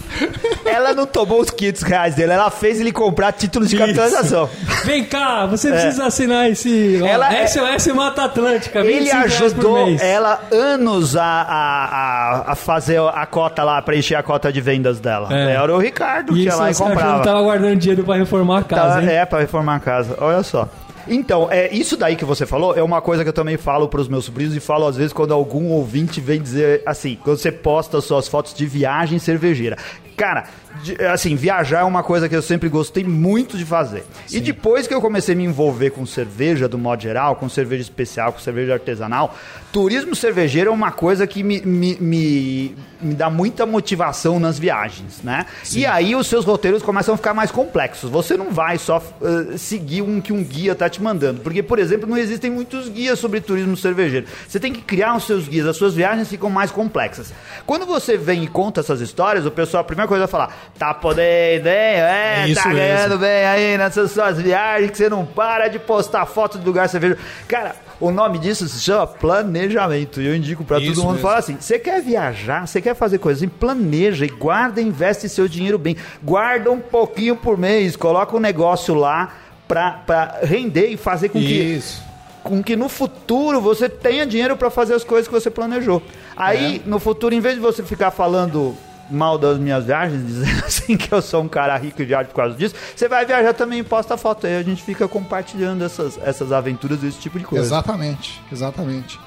[0.66, 4.50] Ela não tomou os 500 reais dele, ela fez ele comprar títulos de capitalização.
[4.84, 8.80] Vem cá, você precisa assinar esse ó, Ela é- SOS Mata Atlântica.
[8.80, 14.16] Ele 25 reais por ajudou ela anos a, a, a, fazer a cota lá, preencher
[14.16, 15.30] a cota de vendas dela.
[15.32, 15.54] É.
[15.54, 17.24] Era o Ricardo que E e que comprava.
[17.24, 19.10] tava guardando dinheiro pra reformar a casa, hein?
[19.10, 20.16] é, pra reformar a casa.
[20.20, 20.68] Olha só.
[21.10, 24.08] Então, é, isso daí que você falou é uma coisa que eu também falo pros
[24.08, 28.02] meus sobrinhos e falo às vezes quando algum ouvinte vem dizer assim, quando você posta
[28.02, 29.78] suas fotos de viagem cervejeira.
[30.18, 30.46] Cara,
[30.84, 34.04] de- assim, viajar é uma coisa que eu sempre gostei muito de fazer.
[34.32, 37.84] E depois que eu comecei a me envolver com cerveja, do modo geral, com cerveja
[37.84, 39.36] especial, com cerveja artesanal,
[39.72, 45.22] turismo cervejeiro é uma coisa que me, me, me, me dá muita motivação nas viagens,
[45.24, 45.46] né?
[45.82, 48.10] E aí os seus roteiros começam a ficar mais complexos.
[48.10, 51.42] Você não vai só eh, seguir um que um guia tá te mandando.
[51.42, 54.26] Porque, por exemplo, não existem muitos guias sobre turismo cervejeiro.
[54.48, 57.32] Você tem que criar os seus guias, as suas viagens ficam mais complexas.
[57.68, 60.94] Quando você vem e conta essas histórias, o pessoal, a primeira coisa vai falar, tá
[60.94, 61.74] podendo, hein?
[61.76, 62.74] É, É tá mesmo.
[62.74, 66.88] ganhando bem aí nessas suas viagens, que você não para de postar foto de lugar
[66.90, 67.22] cervejeiro.
[67.48, 70.22] Cara, o nome disso se chama planejamento.
[70.22, 71.22] E eu indico pra Isso todo mundo mesmo.
[71.28, 75.28] falar assim: você quer viajar, você quer fazer coisas assim, planeja e guarda e investe
[75.30, 75.96] seu dinheiro bem.
[76.24, 79.34] Guarda um pouquinho por mês, coloca um negócio lá
[79.68, 82.02] pra, pra render e fazer com que Isso.
[82.44, 86.02] com que no futuro você tenha dinheiro para fazer as coisas que você planejou.
[86.36, 86.90] Aí, É.
[86.90, 88.78] no futuro, em vez de você ficar falando
[89.10, 92.36] mal das minhas viagens, dizendo assim que eu sou um cara rico e viajo por
[92.36, 94.48] causa disso, você vai viajar também e posta foto.
[94.48, 97.64] Aí a gente fica compartilhando essas, essas aventuras e esse tipo de coisa.
[97.66, 99.20] Exatamente, exatamente.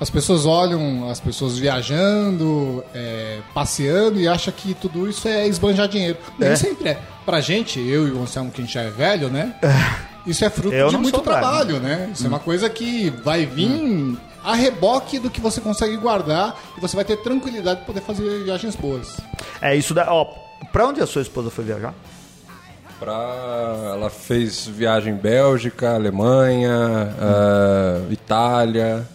[0.00, 5.88] As pessoas olham as pessoas viajando, é, passeando e acham que tudo isso é esbanjar
[5.88, 6.18] dinheiro.
[6.38, 6.56] Nem É.
[6.56, 6.98] sempre é.
[7.24, 9.54] Pra gente, eu e o Anselmo, que a gente já é velho, né?
[10.26, 11.38] Isso é fruto Eu de muito sou velho.
[11.38, 12.10] trabalho, né?
[12.12, 16.80] Isso é uma coisa que vai vir a reboque do que você consegue guardar e
[16.80, 19.16] você vai ter tranquilidade para poder fazer viagens boas.
[19.60, 20.12] É isso da.
[20.12, 20.26] Ó,
[20.72, 21.94] pra onde a sua esposa foi viajar?
[22.98, 23.12] Pra...
[23.94, 29.06] Ela fez viagem Bélgica, Alemanha, ah, Itália.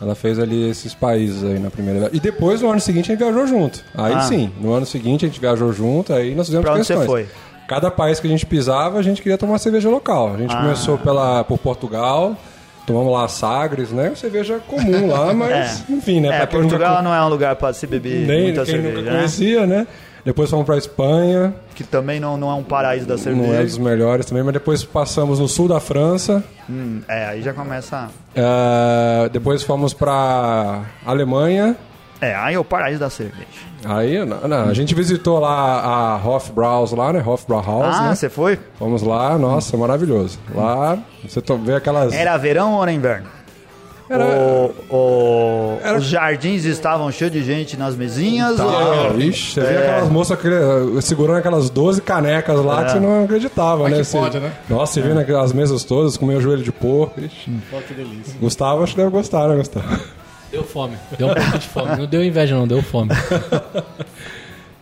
[0.00, 2.16] Ela fez ali esses países aí na primeira viagem.
[2.16, 3.82] E depois, no ano seguinte, a gente viajou junto.
[3.96, 4.20] Aí Ah.
[4.20, 7.06] sim, no ano seguinte a gente viajou junto, aí nós fizemos Pra onde você questões.
[7.28, 7.28] foi?
[7.66, 10.34] Cada país que a gente pisava, a gente queria tomar cerveja local.
[10.34, 10.60] A gente Ah.
[10.60, 12.36] começou pela, por Portugal,
[12.86, 14.12] tomamos lá Sagres, né?
[14.14, 16.28] Cerveja comum lá, mas enfim, né?
[16.28, 18.96] É, quem nunca Portugal não é um lugar pra se beber nem muita quem cerveja,
[18.98, 19.16] nunca né?
[19.18, 19.86] conhecia, né?
[20.24, 23.62] Depois fomos pra Espanha, Que também não, não é um paraíso da não é cerveja.
[23.62, 26.42] dos melhores também, mas depois passamos no sul da França.
[26.68, 28.08] Hum, é, aí já começa.
[28.34, 31.76] eh, depois fomos pra Alemanha.
[32.20, 33.46] É, aí é o paraíso da cerveja.
[33.84, 37.22] Aí, não, não, a gente visitou lá a Hofbrauhaus lá, né?
[37.24, 38.14] Hofbrauhaus, Ah, né?
[38.14, 38.58] você foi?
[38.78, 40.38] Fomos lá, nossa, maravilhoso.
[40.54, 42.12] Lá, você vê aquelas...
[42.12, 43.26] Era verão ou era inverno?
[44.08, 48.58] Era- O- o- Era- Os jardins estavam cheios de gente nas mesinhas?
[48.60, 49.78] Ah, ou- Ixi, você vê É.
[49.90, 50.38] aquelas moças
[51.02, 54.04] segurando aquelas 12 canecas lá que você não acreditava, Mas né?
[54.04, 54.52] Você- pode, né?
[54.70, 57.20] Nossa, você vê naquelas mesas todas, comeu joelho de porco.
[57.20, 57.50] Ixi.
[57.68, 58.34] Pô, que delícia.
[58.40, 59.86] Gustavo, acho que deve gostar, né, Gustavo?
[60.50, 60.96] Deu fome.
[61.18, 61.96] Deu um pouco de fome.
[61.96, 63.10] Não deu inveja, não, deu fome.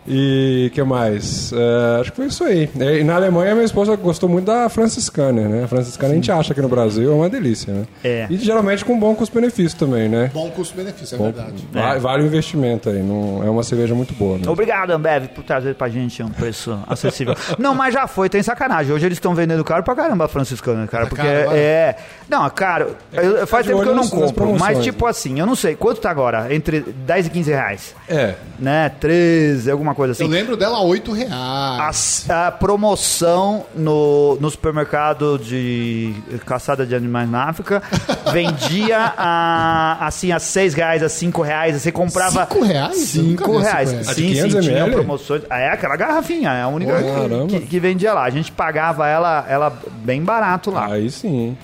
[0.07, 1.51] E que mais?
[1.51, 2.69] É, acho que foi isso aí.
[2.99, 5.63] E na Alemanha, minha esposa gostou muito da Franciscaner, né?
[5.63, 7.85] A Franciscaner a gente acha aqui no Brasil é uma delícia, né?
[8.03, 8.27] É.
[8.29, 10.29] E geralmente com bom custo-benefício também, né?
[10.33, 11.67] Bom custo-benefício, é Bom- verdade.
[11.71, 13.01] va- Vale o investimento aí.
[13.01, 14.43] Não, é uma cerveja muito boa, né?
[14.47, 17.33] Obrigado, Ambev, por trazer pra gente um preço acessível.
[17.57, 18.93] não, mas já foi, tem sacanagem.
[18.93, 21.07] Hoje eles estão vendendo caro pra caramba a franciscana, cara.
[21.07, 21.95] Porque caro, é.
[22.29, 22.95] Não, caro.
[23.11, 24.55] eu- faz de tempo que eu não compro.
[24.59, 25.75] Mas, tipo assim, eu não sei.
[25.75, 26.53] Quanto tá agora?
[26.53, 27.95] Entre 10 e 15 reais.
[28.07, 28.35] É.
[28.59, 28.89] Né?
[28.99, 30.31] 13, alguma coisa Eu assim.
[30.33, 32.25] lembro dela a 8 reais.
[32.29, 36.13] A, a promoção no, no supermercado de
[36.45, 37.81] caçada de animais na África
[38.31, 41.81] vendia a, assim a 6 reais, a 5 reais.
[41.81, 42.45] Você comprava.
[42.45, 43.15] Cinco reais?
[43.15, 43.91] Eu nunca 5 vi cinco reais.
[43.91, 44.07] reais.
[44.07, 45.41] Sim, 500 sim, tinha promoções.
[45.49, 48.23] Ah, É aquela garrafinha, é a única Pô, que- que, que vendia lá.
[48.23, 50.85] A gente pagava ela, ela bem barato lá.
[50.87, 51.57] Aí sim.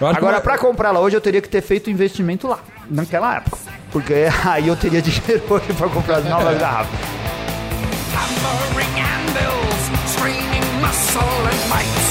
[0.00, 2.58] Eu Agora, uma- pra comprar ela hoje, eu teria que ter feito investimento lá,
[2.90, 3.58] naquela época.
[3.92, 6.98] Porque aí eu teria dinheiro hoje pra comprar as novas garrafas.
[8.16, 9.82] Hammering anvils,
[10.14, 12.04] straining muscle and might.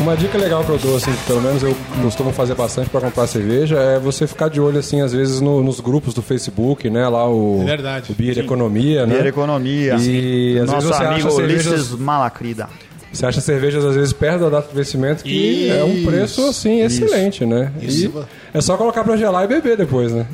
[0.00, 3.02] Uma dica legal que eu dou, assim, que pelo menos eu costumo fazer bastante pra
[3.02, 6.88] comprar cerveja, é você ficar de olho, assim, às vezes no- nos grupos do Facebook,
[6.88, 7.06] né?
[7.06, 8.10] Lá o, É verdade.
[8.10, 9.14] o Beer Economia, né?
[9.16, 9.96] Beer Economia.
[10.00, 12.66] E às Nosso vezes você acha cervejas, Ulisses Malacrida.
[13.12, 16.80] Você acha cervejas às vezes perto da data de vencimento que é um preço assim
[16.82, 17.72] excelente, né?
[17.80, 18.06] Isso.
[18.54, 20.26] E é só colocar pra gelar e beber depois, né?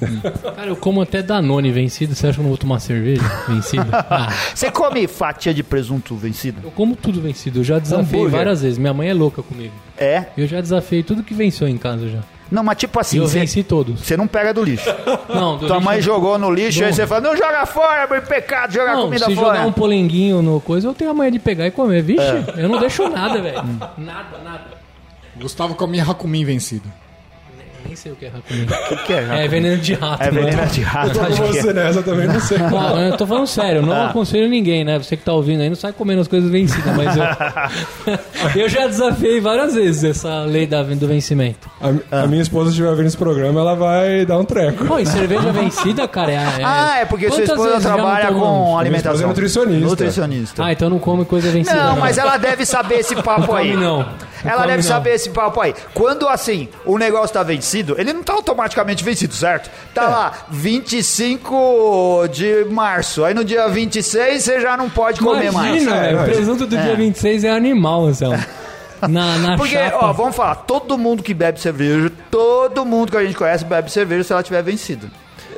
[0.55, 2.15] Cara, eu como até Danone vencido.
[2.15, 3.87] Você acha que eu não vou tomar cerveja vencida?
[4.09, 6.59] Ah, Você come fatia de presunto vencido?
[6.65, 7.61] eu como tudo vencido.
[7.61, 8.31] Eu já desafiei Hambúrguer.
[8.39, 8.79] várias vezes.
[8.79, 9.73] Minha mãe é louca comigo.
[9.99, 10.27] É?
[10.37, 12.21] Eu já desafiei tudo que venceu em casa já.
[12.51, 14.01] Não, mas tipo assim, eu você venci todos.
[14.01, 14.89] você não pega do lixo.
[15.29, 18.21] Não, do Tua lixo- mãe jogou no lixo, aí você fala, não joga fora, é
[18.21, 19.47] pecado jogar Não, comida se fora.
[19.57, 22.03] jogar um polenguinho no coisa, eu tenho a manha de pegar e comer.
[22.03, 22.23] Vixe,
[22.57, 23.63] eu não deixo nada, velho.
[23.99, 24.65] Nada, nada.
[25.37, 26.91] Gustavo comia Hakumin vencido.
[27.87, 28.67] Nem sei o que é Hakumi.
[28.91, 29.45] O que é?
[29.45, 30.23] É veneno de rato.
[30.23, 30.71] É veneno mano.
[30.71, 31.21] de rato.
[31.21, 31.63] acho que é.
[31.63, 32.59] Você nessa também não sei.
[32.59, 34.07] Não, eu tô falando sério, eu não Ah.
[34.11, 34.99] aconselho ninguém, né?
[34.99, 37.25] Você que tá ouvindo aí, não sai comendo as coisas vencidas, mas eu.
[38.63, 41.69] eu já desafiei várias vezes essa lei da, do vencimento.
[42.11, 44.85] A, a minha esposa, se estiver vendo esse programa, ela vai dar um treco.
[44.85, 46.35] Pô, e cerveja vencida, cara, é.
[46.35, 49.25] é- Ah, é porque sua Quantas esposa já não trabalha com esposa alimentação.
[49.25, 49.87] é nutricionista.
[49.89, 50.65] Nutricionista.
[50.65, 51.77] Ah, então não come coisa vencida.
[51.77, 53.73] Não, mas ela deve saber esse papo aí.
[53.73, 53.99] come não.
[53.99, 54.89] Não Ela come deve não.
[54.89, 55.75] saber esse papo aí.
[55.95, 59.71] Quando assim, o negócio tá vencido, ele não tá automaticamente vencido, certo?
[59.95, 60.07] Tá É.
[60.07, 63.25] lá, 25 de março.
[63.25, 65.83] Aí no dia 26 você já não pode comer mais.
[65.83, 66.83] Imagina, É, velho, o presunto do É.
[66.83, 68.39] dia 26 é animal, Anselmo.
[69.09, 70.07] Na, na Porque, chapa.
[70.07, 73.93] ó, vamos falar, todo mundo que bebe cerveja, todo mundo que a gente conhece bebe
[73.93, 75.09] cerveja se ela tiver vencida.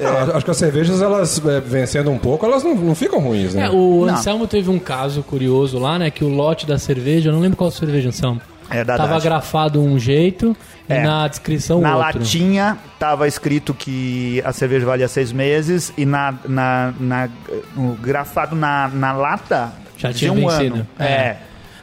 [0.01, 3.55] Não, acho que as cervejas, elas é, vencendo um pouco, elas não, não ficam ruins,
[3.55, 3.67] né?
[3.67, 4.15] É, o Não.
[4.15, 6.11] Anselmo teve um caso curioso lá, né?
[6.11, 8.41] Que o lote da cerveja, eu não lembro qual cerveja, Anselmo.
[8.71, 10.57] É da Tava grafado um jeito
[10.89, 11.03] É.
[11.03, 12.19] na descrição Na outro.
[12.21, 17.29] latinha tava escrito que a cerveja valia seis meses e na, na, na-
[17.77, 20.75] no grafado na, na lata Já tinha um vencido.
[20.77, 20.87] ano.
[20.99, 21.05] É.
[21.05, 21.37] É.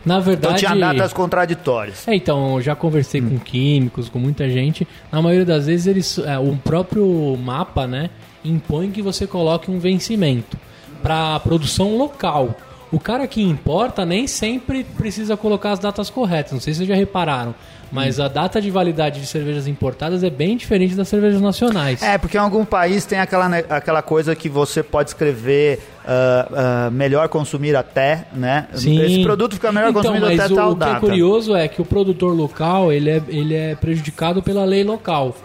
[0.06, 0.60] Na Então verdade.
[0.60, 2.08] tinha datas contraditórias.
[2.08, 3.30] É, então, já conversei Hum.
[3.30, 4.88] com químicos, com muita gente.
[5.12, 8.12] Na maioria das vezes, eles, é, o próprio mapa, né,
[8.44, 10.58] impõe que você coloque um vencimento
[11.02, 12.56] para produção local.
[12.96, 16.54] O cara que importa nem sempre precisa colocar as datas corretas.
[16.54, 17.54] Não sei se vocês já repararam,
[17.92, 22.02] mas a data de validade de cervejas importadas é bem diferente das cervejas nacionais.
[22.02, 26.90] É, porque em algum país tem aquela, aquela coisa que você pode escrever ah, ah,
[26.90, 28.70] melhor consumir até, né?
[28.74, 28.98] Sim.
[29.02, 30.96] Esse produto fica melhor então, consumido até o, tal o que data.
[30.96, 35.36] é curioso é que o produtor local ele é, ele é prejudicado pela lei local.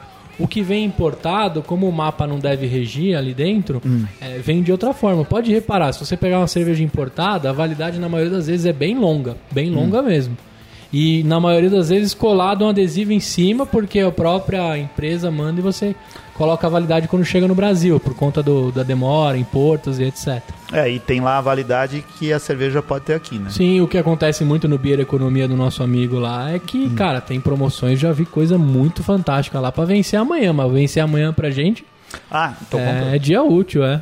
[0.41, 4.05] O que vem importado, como o mapa não deve regir ali dentro, Hum.
[4.21, 5.25] é, vem de outra forma.
[5.25, 8.73] Pode reparar, se você pegar uma cerveja importada, a validade na maioria das vezes é
[8.73, 9.75] bem longa, bem Hum.
[9.75, 10.37] longa mesmo.
[10.93, 15.61] E na maioria das vezes colado um adesivo em cima, porque a própria empresa manda
[15.61, 15.95] e você
[16.41, 20.41] coloca a validade quando chega no Brasil, por conta do, da demora, importos e etc.
[20.73, 23.51] É, e tem lá a validade que a cerveja pode ter aqui, né?
[23.51, 26.95] Sim, o que acontece muito no Beer Economia do nosso amigo lá é que, Hum.
[26.95, 31.31] cara, tem promoções, já vi coisa muito fantástica lá pra vencer amanhã, mas vencer amanhã
[31.31, 31.85] pra gente
[32.31, 33.15] Ah, então compra.
[33.15, 34.01] é dia útil, é.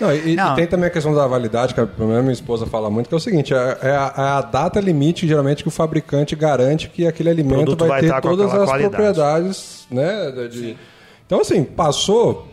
[0.00, 0.54] Não, e, e Não.
[0.54, 3.14] tem também a questão da validade, que a pelo menos minha esposa fala muito, que
[3.14, 6.88] é o seguinte, é, é a, é a data limite, geralmente, que o fabricante garante
[6.88, 8.90] que aquele alimento vai, vai ter com todas as qualidade.
[8.90, 10.30] propriedades, né?
[10.30, 10.76] de- de-
[11.26, 12.46] Então, assim, passou...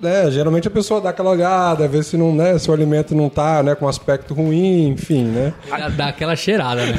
[0.00, 3.28] né, geralmente a pessoa dá aquela olhada, vê se, não, né, se o alimento não
[3.28, 5.52] tá né, com aspecto ruim, enfim, né?
[5.96, 6.94] Dá- aquela cheirada, né?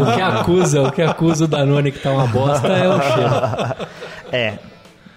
[0.00, 3.86] o que acusa, o que acusa o Danone que tá uma bosta é o cheiro.
[4.30, 4.58] É.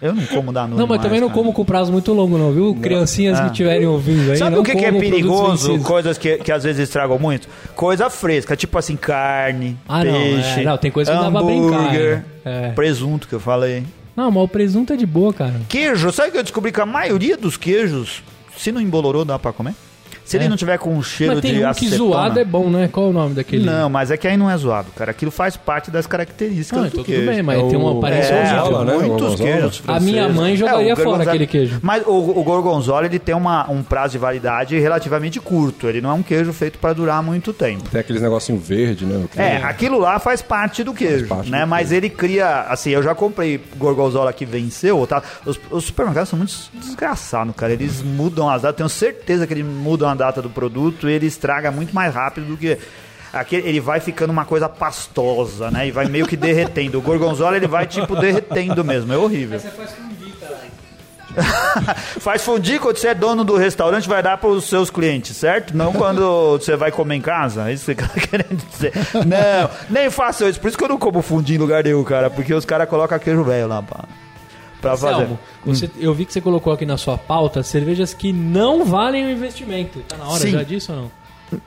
[0.02, 1.40] Eu não como Danone Não, mas mais, também não cara.
[1.40, 2.74] como com prazo muito longo, não, viu?
[2.82, 4.38] Criancinhas que estiverem ouvindo aí.
[4.38, 5.78] Sabe não o que, que é perigoso?
[5.82, 7.48] Coisas que, que às vezes estragam muito?
[7.76, 10.64] Coisa fresca, tipo assim, carne, Ah, não, peixe, é.
[10.64, 12.24] Não, tem coisa que não dá pra brincar, hambúrguer, né?
[12.44, 12.70] É.
[12.72, 13.84] presunto que eu falei.
[14.16, 15.62] Não, mas o presunto é de boa, cara.
[15.70, 18.22] Queijo, sabe que eu descobri que a maioria dos queijos,
[18.58, 19.74] se não embolorou, dá pra comer?
[20.24, 20.50] Se ele É.
[20.50, 21.98] não tiver com um cheiro mas tem de um que acetona...
[21.98, 22.88] zoado é bom, né?
[22.92, 23.66] Qual é o nome daquele?
[23.66, 25.12] Não, mas é que aí não é zoado, cara.
[25.12, 27.22] Aquilo faz parte das características Ah, do então queijo.
[27.22, 28.62] tudo bem, mas É tem uma aparência É, horrível.
[28.62, 29.08] Gorgonzola, né?
[29.08, 30.36] muitos queijos A minha franceses.
[30.36, 31.80] mãe jogaria É, fora aquele queijo.
[31.82, 35.88] Mas o, o gorgonzola ele tem uma, um prazo de validade relativamente curto.
[35.88, 37.90] Ele não é um queijo feito para durar muito tempo.
[37.90, 39.26] Tem aqueles negocinho verde, né?
[39.36, 41.62] É, aquilo lá faz parte do queijo, parte né?
[41.62, 45.22] do Mas ele cria, assim, eu já comprei gorgonzola que venceu, tá?
[45.46, 47.74] Os, os supermercados são muito desgraçados, cara.
[47.74, 51.72] Eles mudam as datas, tenho certeza que eles mudam a data do produto ele estraga
[51.72, 52.78] muito mais rápido do que
[53.34, 55.88] aquele, ele vai ficando uma coisa pastosa, né?
[55.88, 57.00] E vai meio que derretendo.
[57.00, 59.60] O gorgonzola ele vai tipo derretendo mesmo, é horrível.
[62.20, 65.76] Faz fundir quando você é dono do restaurante, vai dar para os seus clientes, certo?
[65.76, 67.70] Não quando você vai comer em casa.
[67.70, 68.94] É isso que você tá querendo dizer.
[69.14, 70.60] Não, nem façam isso.
[70.60, 72.30] Por isso que eu não como fundir em lugar nenhum, cara.
[72.30, 74.04] Porque os caras colocam queijo velho lá pra,
[74.82, 75.16] pra fazer.
[75.16, 79.26] Selmo, você- eu vi que você colocou aqui na sua pauta cervejas que não valem
[79.26, 80.00] o investimento.
[80.08, 80.52] Tá na hora Sim.
[80.52, 81.12] já disso ou não?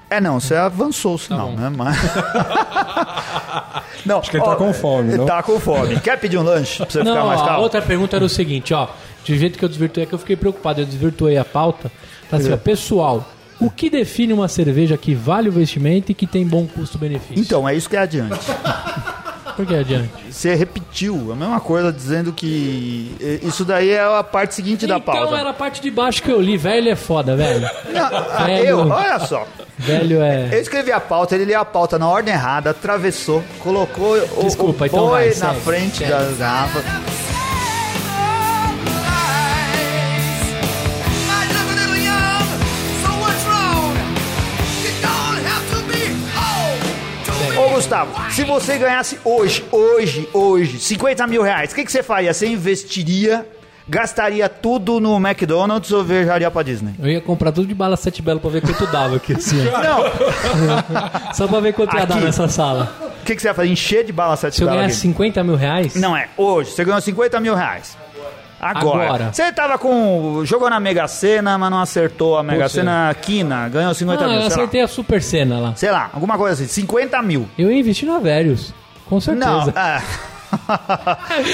[0.08, 1.56] É, não, você avançou o sinal, bom.
[1.56, 1.70] né?
[1.76, 1.96] Mas...
[4.06, 5.26] não, Acho que ele tá com fome, não?
[5.26, 6.00] Tá com fome.
[6.00, 7.62] Quer pedir um lanche pra você ficar Não, mais a calmo?
[7.62, 8.88] outra pergunta era o seguinte, ó.
[9.24, 10.80] De jeito que eu desvirtuei, é que eu fiquei preocupado.
[10.80, 11.90] Eu desvirtuei a pauta.
[12.30, 13.28] Tá assim, ó, pessoal,
[13.60, 17.40] o que define uma cerveja que vale o investimento e que tem bom custo-benefício?
[17.42, 18.38] Então, é isso que é adiante.
[19.56, 20.10] Por que adiante?
[20.30, 25.22] Você repetiu a mesma coisa dizendo que isso daí é a parte seguinte da pauta.
[25.22, 26.56] Então era a parte de baixo que eu li.
[26.56, 27.68] Velho é foda, velho.
[27.92, 28.64] Não, Velho.
[28.64, 29.46] eu, olha só.
[29.78, 30.48] Velho é...
[30.52, 34.84] Eu escrevi a pauta, ele leu a pauta na ordem errada, atravessou, colocou o, Desculpa,
[34.84, 36.10] o então boi vai, na segue, frente segue.
[36.10, 36.84] das garrafas.
[47.84, 52.32] Gustavo, se você ganhasse hoje, hoje, hoje, 50 mil reais, o que, que você faria?
[52.32, 53.46] Você investiria,
[53.86, 56.94] gastaria tudo no McDonald's ou viajaria pra Disney?
[56.98, 59.62] Eu ia comprar tudo de bala sete belo pra ver quanto dava aqui, assim.
[59.64, 60.04] Não,
[61.34, 62.24] Só pra ver quanto ia dar Aqui.
[62.24, 62.90] nessa sala.
[63.20, 63.68] o que, que você ia fazer?
[63.68, 65.08] Encher de bala sete Se eu ganhasse aqui?
[65.08, 65.94] 50 mil reais...
[65.94, 67.98] Não é, hoje, você ganhou 50 mil reais.
[68.70, 69.30] Agora.
[69.32, 70.42] Você tava com.
[70.44, 74.26] jogou na Mega Sena, mas não acertou a Mega Putz, Sena quina, ganhou 50 Ah,
[74.28, 74.36] mil.
[74.36, 74.54] eu sei lá.
[74.56, 75.74] acertei a super cena lá.
[75.76, 77.48] Sei lá, alguma coisa assim, 50 mil.
[77.58, 78.72] Eu ia investir na Velhos.
[79.06, 79.74] Com Não, certeza.
[79.78, 80.02] é.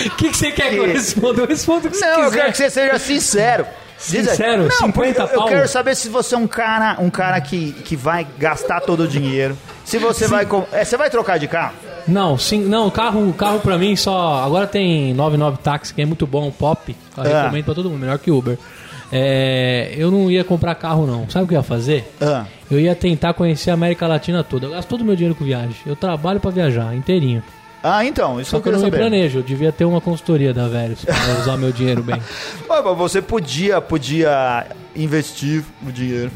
[0.06, 1.40] O que, que você quer que eu responda?
[1.42, 2.36] Eu respondo o que você Não, eu quiser.
[2.40, 3.66] quero que você seja sincero.
[3.98, 4.62] Sincero?
[4.62, 7.72] Não, 50 porque eu, eu quero saber se você é um cara, um cara que,
[7.72, 9.56] que vai gastar todo o dinheiro.
[9.84, 10.46] Se você vai.
[10.46, 11.74] com- É, você vai trocar de carro?
[12.10, 14.42] Não, sim, não, carro, carro pra mim só.
[14.44, 16.94] Agora tem 99 táxi, que é muito bom, pop.
[17.16, 17.42] Eu Ah.
[17.42, 18.58] recomendo pra todo mundo, melhor que Uber.
[19.12, 21.28] É, eu não ia comprar carro, não.
[21.28, 22.08] Sabe o que eu ia fazer?
[22.20, 22.44] Ah.
[22.70, 24.66] Eu ia tentar conhecer a América Latina toda.
[24.66, 25.74] Eu gasto todo o meu dinheiro com viagem.
[25.84, 27.42] Eu trabalho pra viajar, inteirinho.
[27.82, 28.98] Ah, então, isso Só eu que eu não me saber.
[28.98, 29.38] planejo.
[29.38, 32.20] Eu devia ter uma consultoria da Velhos pra usar meu dinheiro bem.
[32.68, 36.30] Mas você podia, podia investir o dinheiro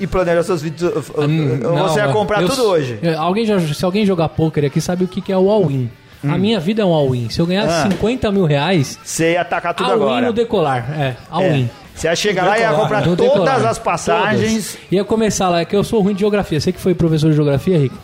[0.00, 0.92] e planejar seus vídeos.
[1.16, 2.98] Hum, você ia comprar eu- tudo hoje?
[3.02, 5.90] eu- Alguém se alguém jogar poker aqui sabe o que, que é o all-in.
[6.24, 7.28] A minha vida é um all-in.
[7.30, 7.68] Se eu ganhar Hum.
[7.70, 7.88] Ah.
[7.90, 10.26] 50 mil reais, Você ia atacar tudo all-in agora.
[10.26, 10.88] no decolar.
[10.98, 11.16] É, É.
[11.30, 11.70] all-in.
[11.94, 13.66] Você ia chegar lá e ia comprar todas decolar.
[13.66, 14.78] as passagens Todas.
[14.92, 16.60] Ia começar lá, é que eu sou ruim de geografia.
[16.60, 17.96] Você que foi professor de geografia, Rico?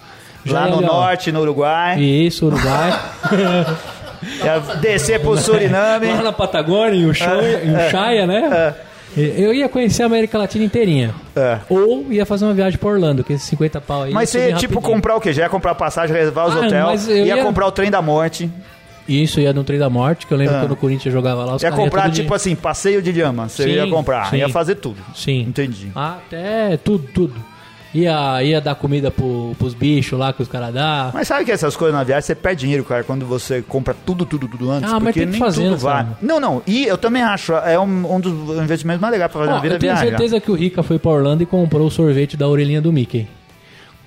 [0.44, 2.00] Já lá ia no ali, norte, no Uruguai.
[2.00, 2.92] Isso, Uruguai.
[4.44, 6.06] Ia descer pro Suriname.
[6.08, 8.74] lá na Patagônia, em Ushuaia, em Ushuaia, né?
[9.16, 11.14] Eu ia conhecer a América Latina inteirinha.
[11.36, 11.58] É.
[11.68, 14.12] Ou ia fazer uma viagem pra Orlando, que esses 50 pau aí.
[14.12, 14.94] Mas você ia, tipo, rapidinho.
[14.96, 15.32] comprar o quê?
[15.32, 18.50] Já ia comprar passagem, reservar os Ah, hotéis, ia, ia- comprar o trem da morte,
[19.06, 20.60] Isso, ia no Trem da Morte, que eu lembro Ah.
[20.60, 21.56] quando o Corinthians jogava lá.
[21.56, 23.50] Os ia comprar, tipo assim, passeio de lhama.
[23.50, 24.36] Você Sim, ia comprar, sim.
[24.38, 24.96] ia fazer tudo.
[25.14, 25.40] Sim.
[25.42, 25.92] Entendi.
[25.94, 27.34] Até tudo, tudo.
[27.94, 31.10] Ia, ia dar comida pro, pros bichos lá que os caras dão.
[31.14, 34.26] Mas sabe que essas coisas na viagem você perde dinheiro, cara, quando você compra tudo,
[34.26, 34.90] tudo, tudo antes.
[34.92, 36.06] Ah, porque tem que nem fazer, tudo né, vai.
[36.20, 36.60] Não, não.
[36.66, 39.60] E eu também acho, é um, um dos investimentos mais legais pra fazer Ó, na
[39.62, 40.08] vida eu é tenho viajar.
[40.10, 43.28] certeza que o Rica foi pra Orlando e comprou o sorvete da orelhinha do Mickey.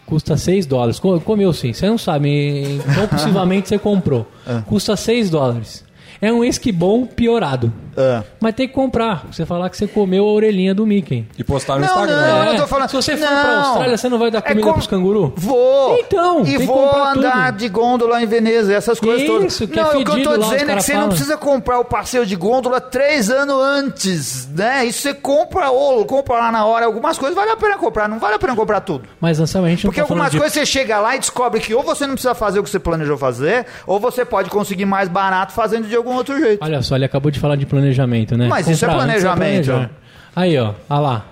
[0.05, 0.99] Custa 6 dólares.
[0.99, 2.79] Co- Comeu sim, você não sabe.
[2.89, 4.27] Então, possivelmente você comprou.
[4.49, 4.63] Ah.
[4.65, 5.83] Custa 6 dólares.
[6.21, 7.71] É um esquibom piorado.
[7.99, 8.23] Ah.
[8.39, 9.25] Mas tem que comprar.
[9.31, 11.25] Você falar que você comeu a orelhinha do Mickey.
[11.37, 12.15] E postar no Não, Instagram.
[12.15, 12.89] não, É, eu tô falando.
[12.89, 13.41] se você for não.
[13.41, 15.33] pra Austrália, você não vai dar É comida como- pros canguru?
[15.35, 15.97] Vou.
[15.97, 17.57] Então, E tem que vou andar tudo.
[17.57, 19.57] de gôndola em Veneza, essas coisas Isso, todas.
[19.57, 21.09] que é não, o que eu tô dizendo é que você não falam.
[21.09, 24.85] precisa comprar o passeio de gôndola três anos antes, né?
[24.85, 26.85] Isso você compra ou compra lá na hora.
[26.85, 29.07] Algumas coisas vale a pena comprar, não vale a pena comprar tudo.
[29.19, 30.37] Mas, Anselmo, a gente não Porque tá algumas de...
[30.37, 32.79] coisas você chega lá e descobre que ou você não precisa fazer o que você
[32.79, 36.63] planejou fazer, ou você pode conseguir mais barato fazendo de algum outro jeito.
[36.63, 38.47] Olha só, ele acabou de falar de planejamento, né?
[38.49, 39.65] Mas isso é Comprar antes planejamento.
[39.65, 39.91] planejar.
[40.35, 40.73] Aí, ó.
[40.89, 41.25] Olha lá.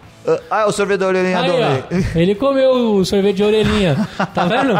[0.49, 3.95] Ah, o sorvete da orelhinha Aí, do ó, ele comeu o sorvete de orelhinha.
[4.33, 4.73] Tá vendo?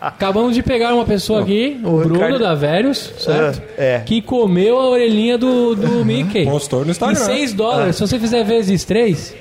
[0.00, 3.60] Acabamos de pegar uma pessoa aqui, o, Bruno Ricardo- da Velhos, certo?
[3.76, 4.02] É, é.
[4.06, 6.44] Que comeu a orelhinha do, do Mickey.
[6.44, 7.20] Postou no Instagram.
[7.20, 7.96] E 6 dólares.
[7.96, 9.34] Se você fizer vezes 3.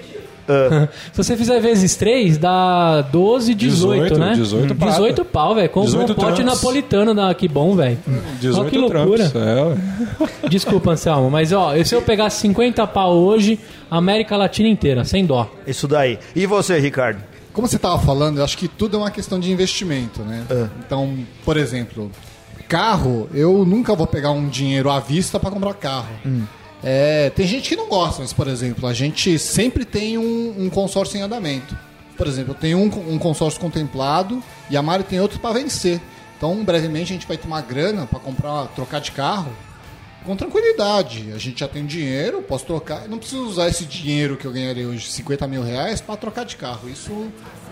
[1.11, 4.33] Se você fizer vezes 3, dá 12, 18, 18, né?
[4.35, 4.93] 18 prata.
[4.93, 5.69] 18 pau, velho.
[5.69, 7.97] Compra um 18 pote napolitano da Que Bom, velho.
[8.39, 9.31] 18 Olha que loucura.
[10.43, 10.47] É.
[10.47, 15.49] Desculpa, Anselmo, mas ó, se eu pegar 50 pau hoje, América Latina inteira, sem dó.
[15.65, 16.19] Isso daí.
[16.35, 17.21] E você, Ricardo?
[17.53, 20.43] Como você estava falando, eu acho que tudo é uma questão de investimento, né?
[20.85, 22.11] Então, por exemplo,
[22.67, 26.13] carro, eu nunca vou pegar um dinheiro à vista para comprar carro.
[26.83, 30.69] É, tem gente que não gosta, mas, por exemplo, a gente sempre tem um, um
[30.69, 31.75] consórcio em andamento.
[32.15, 36.01] Por exemplo, eu tenho um, um consórcio contemplado e a Mari tem outro para vencer.
[36.37, 39.51] Então, brevemente, a gente vai ter uma grana para comprar, trocar de carro
[40.25, 41.31] com tranquilidade.
[41.33, 43.03] A gente já tem dinheiro, posso trocar.
[43.03, 46.43] Eu não preciso usar esse dinheiro que eu ganharei hoje, 50 mil reais, para trocar
[46.45, 46.89] de carro.
[46.89, 47.27] Isso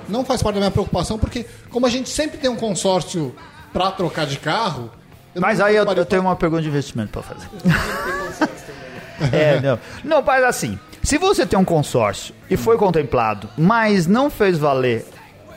[0.08, 3.36] não faz parte da minha preocupação, porque como a gente sempre tem um consórcio
[3.74, 4.90] para trocar de carro.
[5.36, 7.50] Mas aí eu, eu tenho uma pergunta de investimento pra fazer.
[9.32, 9.80] É, não.
[10.04, 15.06] Não, mas assim, se você tem um consórcio e foi contemplado, mas não fez valer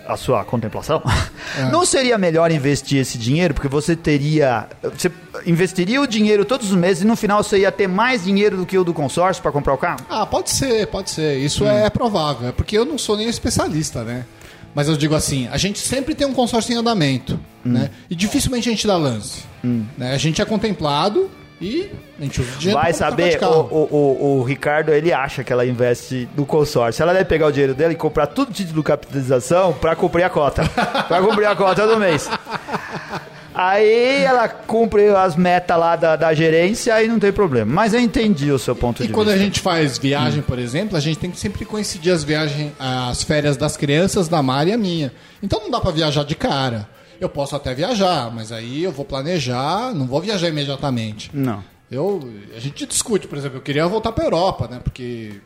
[0.07, 1.03] a sua contemplação,
[1.71, 3.55] não seria melhor investir esse dinheiro?
[3.55, 4.67] Porque você teria.
[4.83, 5.11] Você
[5.47, 8.67] investiria o dinheiro todos os meses e no final você ia ter mais dinheiro do
[8.67, 10.01] que o do consórcio para comprar o carro?
[10.09, 11.39] Ah, pode ser, pode ser.
[11.39, 12.49] Isso é provável.
[12.49, 14.25] É porque eu não sou nem especialista, né?
[14.75, 17.91] Mas eu digo assim, a gente sempre tem um consórcio em andamento, né?
[18.09, 19.43] E dificilmente a gente dá lance.
[19.63, 20.13] Né?
[20.13, 24.39] A gente é contemplado e a gente usa o dinheiro Vai saber, o, o, o,
[24.39, 27.03] o Ricardo, ele acha que ela investe no consórcio.
[27.03, 30.31] Ela deve pegar o dinheiro dele e comprar tudo título de capitalização pra cumprir a
[30.31, 30.63] cota.
[31.09, 32.31] pra cumprir a cota do mês.
[33.55, 37.73] Aí ela cumpre as metas lá da, da gerência e não tem problema.
[37.73, 39.45] Mas eu entendi o seu ponto E de quando a vista.
[39.47, 43.57] gente faz viagem, por exemplo, a gente tem que sempre coincidir as viagens, as férias
[43.57, 45.13] das crianças, da Mari e a minha.
[45.43, 46.89] Então não dá pra viajar de cara.
[47.21, 51.31] Eu posso até viajar, mas aí eu vou planejar, não vou viajar imediatamente.
[51.35, 51.63] Não.
[51.91, 52.21] Eu,
[52.55, 54.81] a gente discute, por exemplo, eu queria voltar pra Europa, né?
[54.83, 55.41] Porque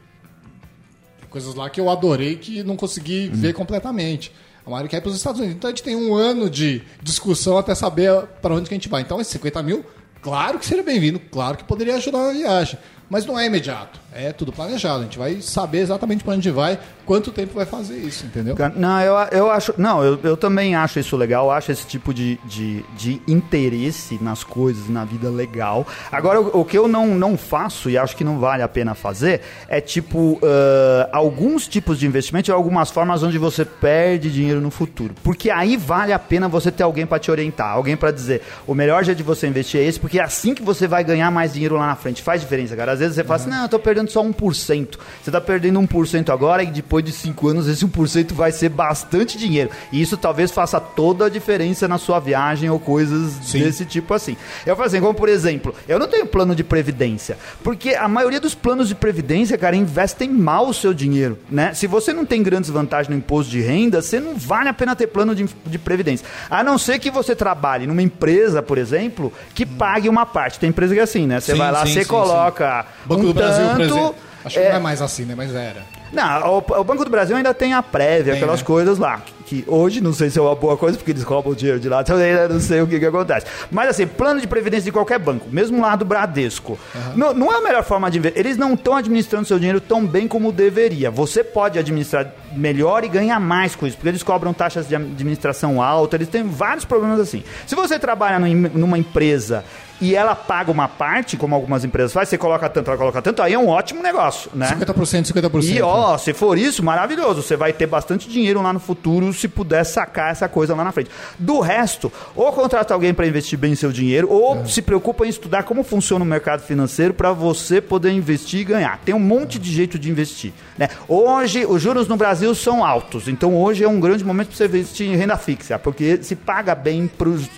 [1.21, 4.33] tem coisas lá que eu adorei que não consegui ver completamente.
[4.67, 5.57] A Mari quer ir para os Estados Unidos.
[5.57, 8.89] Então a gente tem um ano de discussão até saber para onde que a gente
[8.89, 9.03] vai.
[9.03, 9.85] Então esses 50 mil,
[10.21, 12.79] claro que seria bem-vindo, claro que poderia ajudar na viagem.
[13.13, 15.01] Mas não é imediato, é tudo planejado.
[15.01, 18.57] A gente vai saber exatamente para onde vai, quanto tempo vai fazer isso, entendeu?
[18.75, 19.75] Não, eu, eu acho.
[19.77, 21.51] Não, eu, eu também acho isso legal.
[21.51, 25.87] Acho esse tipo de, de, de interesse nas coisas, na vida legal.
[26.11, 28.95] Agora, o, o que eu não, não faço e acho que não vale a pena
[28.95, 34.63] fazer é tipo ah, alguns tipos de investimento e algumas formas onde você perde dinheiro
[34.63, 35.15] no futuro.
[35.23, 38.75] Porque aí vale a pena você ter alguém para te orientar, alguém para dizer o
[38.75, 41.53] melhor jeito de você investir é esse, porque é assim que você vai ganhar mais
[41.53, 42.23] dinheiro lá na frente.
[42.23, 42.93] Faz diferença, cara.
[42.93, 44.99] Às vezes você fala assim, não, eu tô perdendo só 1%.
[45.23, 49.39] Você tá perdendo 1% agora e depois de 5 anos esse 1% vai ser bastante
[49.39, 49.71] dinheiro.
[49.91, 54.37] E isso talvez faça toda a diferença na sua viagem ou coisas desse tipo assim.
[54.65, 58.41] Eu falo assim, como por exemplo, eu não tenho plano de previdência, porque a maioria
[58.41, 61.75] dos planos de previdência, cara, investem mal o seu dinheiro, né?
[61.75, 64.95] Se você não tem grandes vantagens no imposto de renda, você não vale a pena
[64.95, 66.27] ter plano de, de previdência.
[66.51, 70.59] A não ser que você trabalhe numa empresa, por exemplo, que pague uma parte.
[70.59, 71.41] Tem empresa que é assim, né?
[71.41, 74.15] Você Sim, vai lá, sim, você sim, coloca Banco um do Brasil, por tanto, exemplo.
[74.45, 75.35] Acho que é, não é mais assim, né?
[75.37, 75.83] Mas era.
[76.13, 78.67] não, o, o Banco do Brasil ainda tem a prévia, Tem, aquelas né?
[78.67, 79.23] coisas lá.
[79.47, 81.87] Que hoje não sei se é uma boa coisa, porque eles roubam o dinheiro de
[81.89, 83.45] lá, ainda não sei o que, que acontece.
[83.71, 86.79] Mas assim, plano de previdência de qualquer banco, mesmo lá do Bradesco,
[87.15, 88.33] não, não é a melhor forma de ver.
[88.35, 91.11] Eles não estão administrando seu dinheiro tão bem como deveria.
[91.11, 92.27] Você pode administrar
[92.57, 96.45] melhor e ganha mais com isso, porque eles cobram taxas de administração alta, eles têm
[96.45, 97.45] vários problemas assim.
[97.67, 99.65] Se você trabalha num- numa empresa
[100.01, 103.43] e ela paga uma parte, como algumas empresas fazem, você coloca tanto, ela coloca tanto,
[103.43, 104.69] aí é um ótimo negócio, né?
[104.79, 105.65] 50%, 50%.
[105.65, 107.43] E ó, se for isso, maravilhoso.
[107.43, 110.93] Você vai ter bastante dinheiro lá no futuro se puder sacar essa coisa lá na
[110.93, 111.11] frente.
[111.39, 115.63] Do resto, ou contrata alguém para investir bem seu dinheiro, ou se preocupa em estudar
[115.65, 118.99] como funciona o mercado financeiro para você poder investir e ganhar.
[119.05, 120.53] Tem um monte de jeito de investir.
[120.77, 120.89] Né?
[121.07, 124.65] Hoje, os juros no Brasil são altos, então hoje é um grande momento para você
[124.65, 127.11] investir em renda fixa, porque se paga bem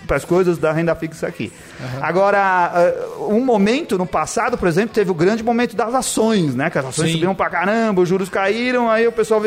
[0.07, 1.53] para as coisas da renda fixa aqui.
[2.01, 6.71] Agora, eh, um momento no passado, por exemplo, teve o grande momento das ações, né?
[6.71, 7.13] Que as ações Sim.
[7.15, 9.41] subiram pra caramba, os juros caíram, aí o pessoal.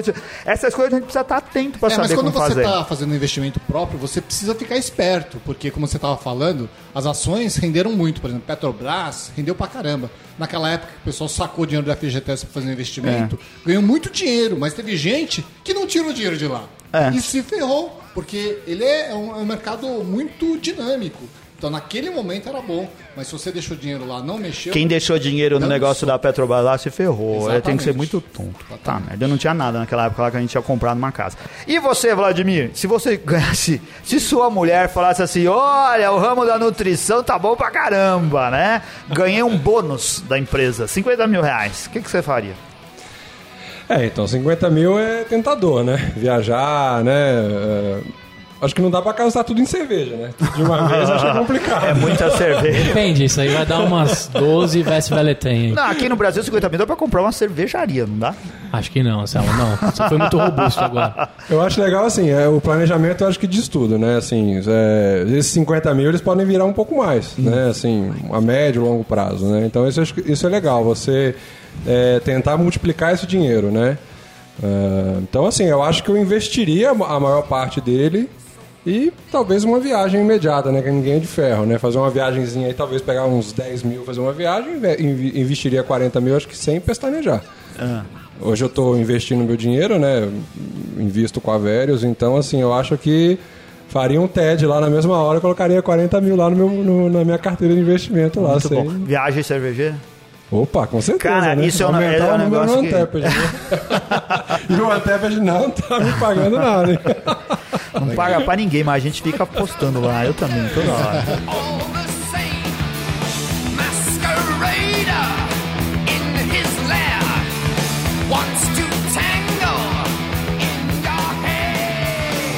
[0.45, 2.65] Essas coisas a gente precisa estar atento para É, mas saber quando como você fazer.
[2.65, 7.55] está fazendo investimento próprio, você precisa ficar esperto, porque como você estava falando, as ações
[7.57, 8.21] renderam muito.
[8.21, 10.09] Por exemplo, Petrobras rendeu pra caramba.
[10.37, 13.67] Naquela época que o pessoal sacou dinheiro da FGTS para fazer um investimento, É.
[13.67, 16.65] ganhou muito dinheiro, mas teve gente que não tirou dinheiro de lá.
[16.93, 17.09] É.
[17.09, 21.23] E se ferrou, porque ele é um, é um mercado muito dinâmico.
[21.57, 24.71] Então naquele momento era bom, mas se você deixou dinheiro lá, não mexeu.
[24.71, 26.11] Quem deixou dinheiro no negócio soco.
[26.11, 27.51] da Petrobras lá se ferrou.
[27.51, 27.97] É, tem que ser Exatamente.
[27.97, 28.53] muito tonto.
[28.59, 29.07] Tá, Exatamente.
[29.09, 29.25] merda.
[29.25, 31.35] Eu não tinha nada naquela época lá que a gente tinha comprado uma casa.
[31.65, 32.69] E você, Vladimir?
[32.75, 33.81] Se você ganhasse.
[34.03, 38.83] Se sua mulher falasse assim: olha, o ramo da nutrição tá bom pra caramba, né?
[39.09, 41.87] Ganhei um bônus da empresa, 50 mil reais.
[41.87, 42.53] O que, que você faria?
[43.89, 46.13] É, então 50 mil é tentador, né?
[46.15, 47.13] Viajar, né?
[47.13, 47.99] é,
[48.59, 50.29] Acho que não dá pra gastar tudo em cerveja, né?
[50.55, 51.85] De uma vez acho complicado.
[51.85, 52.85] É muita cerveja.
[52.85, 55.73] Depende, isso aí vai dar umas 12 Vest Veletem.
[55.73, 58.33] Não, aqui no Brasil, 50 mil dá pra comprar uma cervejaria, não dá?
[58.73, 59.91] Acho que não, Selma, não.
[59.91, 61.29] Você foi muito robusto agora.
[61.49, 64.17] Eu acho legal, assim, é, o planejamento eu acho que diz tudo, né?
[64.17, 67.69] Assim, é, esses 50 mil eles podem virar um pouco mais, né?
[67.69, 69.65] Assim, a médio e longo prazo, né?
[69.65, 71.35] Então isso, isso é legal, você
[71.85, 73.97] é, tentar multiplicar esse dinheiro, né?
[74.61, 78.27] É, então, assim, eu acho que eu investiria a maior parte dele
[78.89, 80.81] e talvez uma viagem imediata, né?
[80.81, 81.77] Que ninguém é de ferro, né?
[81.77, 84.75] Fazer uma viagemzinha aí, talvez pegar uns 10 mil, fazer uma viagem,
[85.35, 87.43] investiria 40 mil, acho que sem pestanejar.
[88.39, 90.29] Hoje eu estou investindo meu dinheiro, né?
[90.97, 93.37] Invisto com a Verius, então assim, eu acho que
[93.89, 97.25] faria um TED lá na mesma hora, colocaria 40 mil lá no meu, no- na
[97.25, 98.51] minha carteira de investimento lá.
[98.51, 98.89] Muito sem- bom.
[99.05, 99.95] Viagem cervejeira?
[100.49, 101.35] Opa, com certeza.
[101.35, 101.65] Cara, né?
[101.65, 103.29] isso é um- Aumentar é um negócio que- Anteped, né?
[104.69, 106.99] e o Anteped não tá me pagando nada, hein?
[107.99, 110.25] Não paga pra ninguém, mas a gente fica postando lá.
[110.25, 111.23] Eu também, toda hora.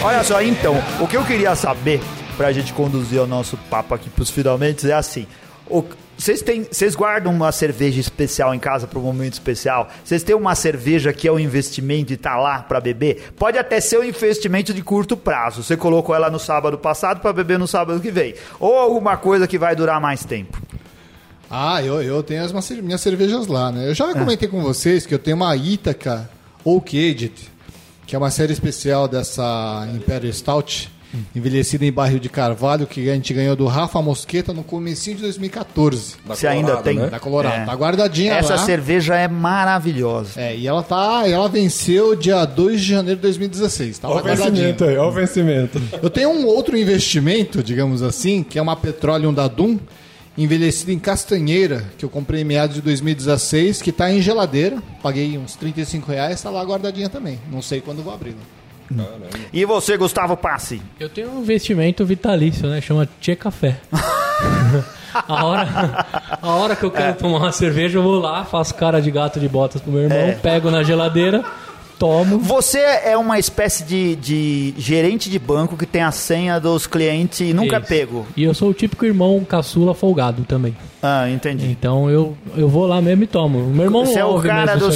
[0.03, 2.01] Olha só, então, o que eu queria saber
[2.37, 5.27] pra gente conduzir o nosso papo aqui pros finalmente é assim.
[5.71, 5.83] o-
[6.19, 9.87] Vocês têm, vocês guardam uma cerveja especial em casa para um momento especial?
[10.03, 13.31] Vocês têm uma cerveja que é um investimento e tá lá para beber?
[13.37, 15.63] Pode até ser um investimento de curto prazo.
[15.63, 19.47] Você colocou ela no sábado passado para beber no sábado que vem, ou alguma coisa
[19.47, 20.61] que vai durar mais tempo.
[21.49, 22.51] Ah, eu, eu tenho as
[22.81, 23.89] minhas- cervejas lá, né?
[23.89, 26.29] Eu já comentei com vocês que eu tenho uma Ítaca
[26.65, 27.31] Oak Aged,
[28.05, 30.91] que é uma série especial dessa Imperial Stout,
[31.35, 35.23] envelhecida em barril de carvalho, que a gente ganhou do Rafa Mosqueta no comecinho de
[35.23, 36.15] 2014.
[36.25, 36.95] Da Você ainda Colorado, tem?
[36.97, 37.07] né?
[37.07, 37.61] Da Colorado.
[37.61, 37.65] É.
[37.65, 38.59] Tá guardadinha Essa lá.
[38.65, 40.39] cerveja é maravilhosa.
[40.39, 41.23] É, e ela tá.
[41.27, 43.99] Ela venceu dia 2 de janeiro de 2016.
[43.99, 45.81] Tá Olha lá o vencimento aí, olha o vencimento.
[46.01, 49.79] Eu tenho um outro investimento, digamos assim, que é uma Petroleum da Dum,
[50.37, 54.81] envelhecida em castanheira, que eu comprei em meados de 2016, que tá em geladeira.
[55.03, 57.39] Paguei uns 35 reais, tá lá guardadinha também.
[57.51, 58.35] Não sei quando vou abrir.
[59.53, 60.81] E você, Gustavo Passi?
[60.99, 62.81] Eu tenho um investimento vitalício, né?
[62.81, 63.77] Chama Tchê Café.
[65.13, 66.05] a, hora,
[66.41, 69.39] a hora que eu quero tomar uma cerveja, eu vou lá, faço cara de gato
[69.39, 70.31] de botas pro meu irmão, É.
[70.33, 71.43] pego na geladeira,
[71.99, 72.39] tomo.
[72.39, 77.41] Você é uma espécie de, de gerente de banco que tem a senha dos clientes
[77.41, 78.25] e nunca é pego.
[78.35, 80.75] E eu sou o típico irmão caçula folgado também.
[81.01, 81.65] Ah, entendi.
[81.65, 83.59] Então eu, eu vou lá mesmo e tomo.
[83.67, 84.89] Meu irmão Você é o cara do,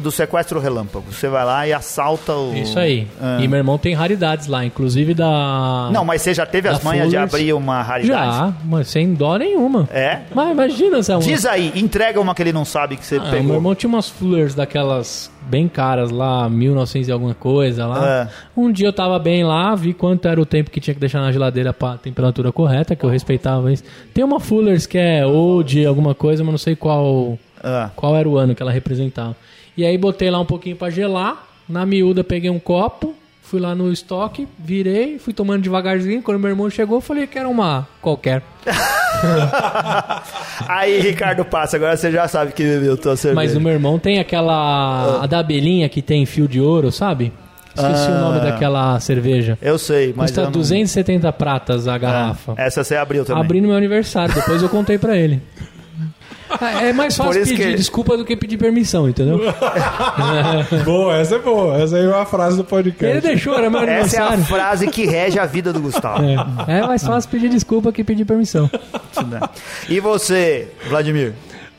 [0.00, 1.04] do sequestro relâmpago.
[1.10, 2.54] Você vai lá e assalta o.
[2.54, 3.08] Isso aí.
[3.20, 3.38] Ah.
[3.40, 5.90] E meu irmão tem raridades lá, inclusive da.
[5.92, 8.36] Não, mas você já teve as manhas de abrir uma raridade?
[8.36, 9.88] Já, mas sem dó nenhuma.
[9.92, 10.20] É?
[10.32, 11.22] Mas imagina, Selma.
[11.24, 13.42] Diz aí, entrega uma que ele não sabe que você Ah, pegou.
[13.42, 18.08] meu irmão tinha umas Fullers daquelas bem caras lá, 1900 e alguma coisa lá.
[18.08, 18.28] É.
[18.56, 21.20] Um dia eu tava bem lá, vi quanto era o tempo que tinha que deixar
[21.20, 23.84] na geladeira pra temperatura correta, que eu respeitava isso.
[24.14, 27.90] Tem uma Fullers que é Old, alguma coisa, mas não sei qual Ah.
[27.94, 29.36] qual era o ano que ela representava.
[29.76, 33.74] E aí botei lá um pouquinho pra gelar, na miúda peguei um copo, fui lá
[33.74, 36.22] no estoque, virei, fui tomando devagarzinho.
[36.22, 38.42] Quando meu irmão chegou, eu falei que era uma qualquer.
[40.68, 43.34] Aí, Ricardo Passa, agora você já sabe que bebeu tua cerveja.
[43.34, 45.22] Mas o meu irmão tem aquela.
[45.22, 47.32] A da abelhinha que tem fio de ouro, sabe?
[47.74, 49.56] Esqueci o nome daquela cerveja.
[49.62, 50.52] Eu sei, mas Custa eu não...
[50.52, 52.54] 270 pratas a garrafa.
[52.58, 53.42] Essa você abriu também.
[53.42, 55.40] Abri no meu aniversário, depois eu contei pra ele.
[56.60, 59.40] É é mais fácil pedir que- desculpa do que pedir permissão, entendeu?
[60.84, 61.76] boa, essa é boa.
[61.80, 63.06] Essa aí é uma frase do podcast.
[63.16, 66.22] Ele deixou, era meu Essa é a frase que rege a vida do Gustavo.
[66.66, 68.70] É, é mais fácil pedir desculpa que pedir permissão.
[69.28, 69.40] né?
[69.88, 71.32] E você, Vladimir?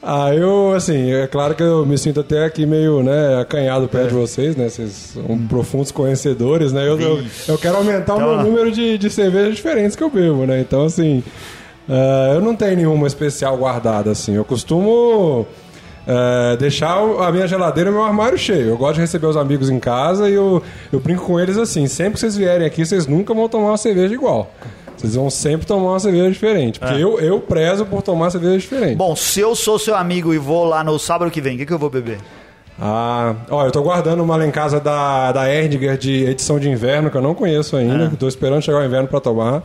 [0.05, 4.09] Ah, eu, assim, é claro que eu me sinto até aqui meio, né, acanhado perto
[4.09, 4.67] de vocês, né?
[4.67, 6.85] Vocês são profundos conhecedores, né?
[6.85, 8.43] Eu, eu, eu quero aumentar o Então, meu lá.
[8.43, 10.59] número de, de cervejas diferentes que eu bebo, né?
[10.59, 11.23] Então, assim,
[11.89, 14.35] ah, eu não tenho nenhuma especial guardada, assim.
[14.35, 15.45] Eu costumo
[16.07, 18.69] ah, deixar a minha geladeira e o meu armário cheio.
[18.69, 20.61] Eu gosto de receber os amigos em casa e eu,
[20.91, 23.77] eu brinco com eles assim: sempre que vocês vierem aqui, vocês nunca vão tomar uma
[23.77, 24.51] cerveja igual.
[24.95, 26.79] Vocês vão sempre tomar uma cerveja diferente.
[26.79, 28.95] Porque eu, eu prezo por tomar cerveja diferente.
[28.95, 31.65] Bom, se eu sou seu amigo e vou lá no sábado que vem, o que,
[31.65, 32.19] que eu vou beber?
[32.79, 36.69] Ah, ó, eu tô guardando uma lá em casa da, da Erdinger de edição de
[36.69, 38.11] inverno, que eu não conheço ainda.
[38.17, 39.63] Tô esperando chegar o inverno pra tomar.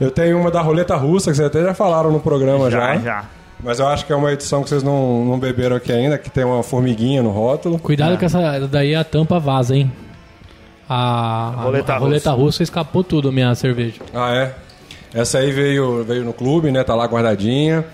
[0.00, 2.94] Eu tenho uma da roleta russa, que vocês até já falaram no programa já.
[2.94, 3.24] Já, já.
[3.62, 6.30] Mas eu acho que é uma edição que vocês não, não beberam aqui ainda, que
[6.30, 7.78] tem uma formiguinha no rótulo.
[7.78, 8.40] Cuidado que essa
[8.70, 9.90] daí a tampa vaza, hein?
[10.88, 14.00] A, a- roleta a roleta russa escapou tudo, minha cerveja.
[14.14, 14.54] Ah, é?
[15.12, 16.84] Essa aí veio, veio no clube, né?
[16.84, 17.84] Tá lá guardadinha.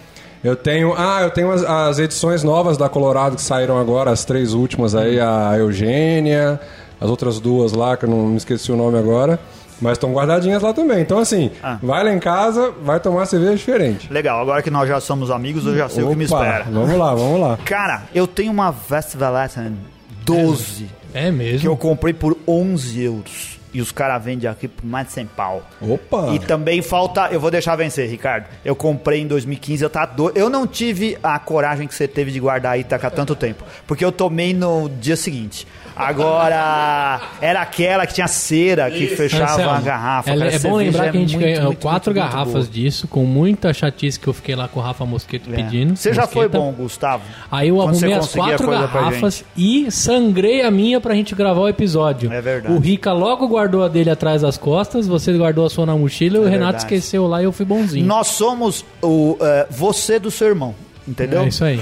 [0.43, 0.93] Eu tenho.
[0.97, 4.95] Ah, eu tenho as, as edições novas da Colorado que saíram agora, as três últimas
[4.95, 6.61] aí, a Eugênia,
[7.01, 9.39] as outras duas lá, que eu não me esqueci o nome agora.
[9.81, 11.01] Mas estão guardadinhas lá também.
[11.01, 11.79] Então, assim, Ah.
[11.83, 14.13] vai lá em casa, vai tomar cerveja diferente.
[14.13, 16.65] Legal, agora que nós já somos amigos, eu já sei o que me Opa, espera.
[16.71, 17.59] Vamos lá, vamos lá.
[17.67, 19.77] Cara, eu tenho uma Westfalen
[20.25, 21.61] 12 É mesmo?
[21.61, 23.55] que eu comprei por 11 euros.
[23.73, 25.61] E os caras vendem aqui por mais de 100 pau.
[25.83, 26.29] Opa!
[26.33, 27.27] E também falta.
[27.33, 28.47] Eu vou deixar vencer, Ricardo.
[28.65, 30.31] Eu comprei em 2015, eu tá do...
[30.33, 33.65] Eu não tive a coragem que você teve de guardar aí tá há tanto tempo.
[33.85, 35.67] Porque eu tomei no dia seguinte.
[35.97, 40.31] Agora, era aquela que tinha cera que fechava Anselmo, a garrafa.
[40.31, 42.53] É, Cara, é bom lembrar que a gente muito, ganhou muito, quatro muito, muito garrafas
[42.53, 42.75] boa.
[42.75, 45.57] disso, com muita chatice que eu fiquei lá com o Rafa Mosqueto É.
[45.57, 45.97] pedindo.
[45.97, 46.59] Você já foi Mosqueta.
[46.59, 47.23] bom, Gustavo?
[47.51, 51.69] Aí eu Quando arrumei as quatro garrafas e sangrei a minha pra gente gravar o
[51.69, 52.33] episódio.
[52.33, 52.75] É verdade.
[52.75, 56.37] O Rica logo guardou a dele atrás das costas, você guardou a sua na mochila
[56.39, 56.95] e o É Renato verdade.
[56.95, 58.05] esqueceu lá e eu fui bonzinho.
[58.07, 60.75] Nós somos o eh, você do seu irmão.
[61.07, 61.43] Entendeu?
[61.43, 61.81] É isso aí.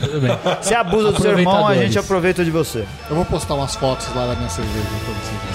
[0.00, 0.38] Tudo bem.
[0.60, 2.84] Você abusa do seu irmão, a gente aproveita de você.
[3.08, 5.49] Eu vou postar umas fotos lá da minha cerveja pra vocês.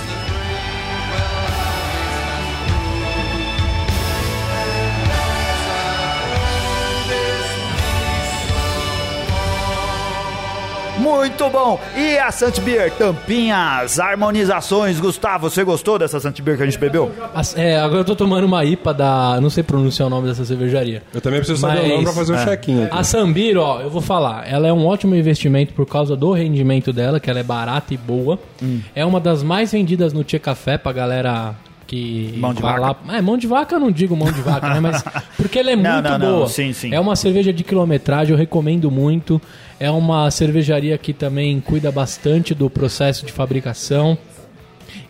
[11.25, 11.79] Muito bom!
[11.97, 14.99] E a Sant Beer, tampinhas, harmonizações.
[14.99, 17.11] Gustavo, você gostou dessa Sant Beer que a gente bebeu?
[17.33, 19.41] As- é, agora eu tô tomando uma IPA da.
[19.41, 21.01] Não sei pronunciar o nome dessa cervejaria.
[21.11, 22.45] Eu também preciso saber Mas- o nome pra fazer um é.
[22.45, 22.83] check-in.
[22.83, 22.95] aqui.
[22.95, 26.93] A Sambir, ó, eu vou falar, ela é um ótimo investimento por causa do rendimento
[26.93, 28.37] dela, que ela é barata e boa.
[28.61, 28.81] Hum.
[28.95, 31.55] É uma das mais vendidas no Tia Café pra galera
[31.87, 32.97] que Mão de vai vaca.
[33.07, 33.17] lá.
[33.17, 34.79] É, mão de vaca eu não digo mão de vaca, né?
[34.79, 35.03] Mas
[35.37, 36.35] porque ela é Não, muito não, não.
[36.37, 36.49] boa.
[36.49, 36.93] Sim, sim.
[36.93, 39.39] É uma cerveja de quilometragem, eu recomendo muito.
[39.79, 44.17] É uma cervejaria que também cuida bastante do processo de fabricação.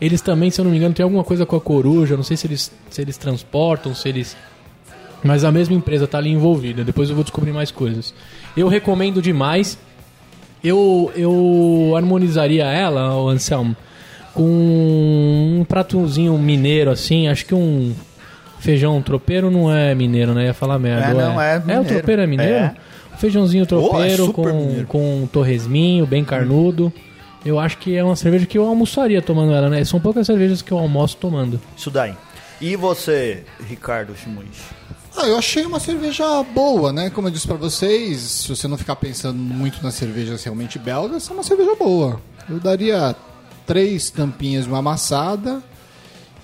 [0.01, 2.17] Eles também, se eu não me engano, tem alguma coisa com a coruja.
[2.17, 4.35] Não sei se eles, se eles transportam, se eles.
[5.23, 6.83] Mas a mesma empresa tá ali envolvida.
[6.83, 8.13] Depois eu vou descobrir mais coisas.
[8.57, 9.77] Eu recomendo demais.
[10.63, 13.75] Eu, eu harmonizaria ela, o Anselmo,
[14.35, 14.43] com
[15.59, 17.27] um pratozinho mineiro assim.
[17.27, 17.95] Acho que um
[18.59, 20.45] feijão tropeiro não é mineiro, né?
[20.45, 21.07] Ia falar merda.
[21.07, 21.85] É, não, é É o mineiro.
[21.85, 22.53] tropeiro é mineiro?
[22.53, 22.75] É.
[23.13, 24.87] Um feijãozinho tropeiro super com, mineiro.
[24.87, 26.91] com um torresminho bem carnudo.
[27.45, 29.83] Eu acho que é uma cerveja que eu almoçaria tomando ela, né?
[29.85, 31.61] São poucas cervejas que eu almoço tomando.
[31.77, 32.13] Isso daí.
[32.59, 34.49] E você, Ricardo Shimuichi?
[35.15, 37.09] Ah, eu achei uma cerveja boa, né?
[37.09, 41.29] Como eu disse pra vocês, se você não ficar pensando muito nas cervejas realmente belgas,
[41.29, 42.19] é uma cerveja boa.
[42.49, 43.15] Eu daria
[43.65, 45.61] três tampinhas de uma amassada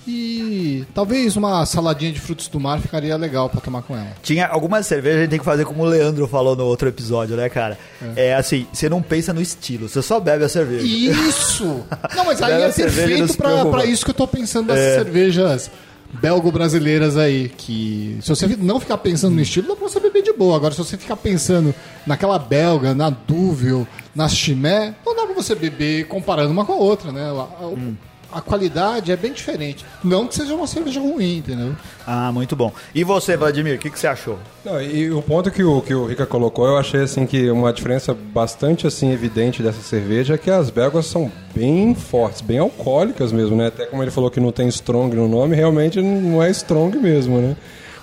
[0.08, 4.14] e talvez uma saladinha de frutos do mar ficaria legal pra tomar com ela.
[4.24, 7.36] Tinha algumas cervejas a gente tem que fazer como o Leandro falou no outro episódio,
[7.36, 7.78] né, cara?
[8.16, 10.86] É, assim, você não pensa no estilo, você só bebe a cerveja.
[10.86, 11.84] Isso!
[12.16, 13.38] Não, mas aí é perfeito
[13.70, 15.72] pra isso que eu tô pensando dessas cervejas
[16.14, 17.50] belgo-brasileiras aí.
[17.50, 20.56] Que se você não ficar pensando no estilo, dá pra você beber de boa.
[20.56, 21.74] Agora, se você ficar pensando
[22.06, 26.78] naquela belga, na Duvel, na Chimé, não dá pra você beber comparando uma com a
[26.78, 27.22] outra, né?
[27.24, 29.84] A, a- a qualidade é bem diferente.
[30.02, 31.76] Não que seja uma cerveja ruim, entendeu?
[32.08, 32.72] Ah, muito bom.
[32.96, 34.40] E você, Vladimir, o que, que você achou?
[34.64, 37.74] Não, e o ponto que o, que o Rica colocou, eu achei assim que uma
[37.74, 43.34] diferença bastante assim evidente dessa cerveja é que as belgas são bem fortes, bem alcoólicas
[43.34, 43.68] mesmo, né?
[43.68, 47.38] Até como ele falou que não tem strong no nome, realmente não é strong mesmo,
[47.38, 47.58] né?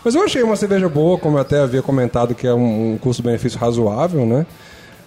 [0.04, 2.98] Mas eu achei uma cerveja boa, como eu até havia comentado, que é um, um
[2.98, 4.46] custo-benefício razoável, né?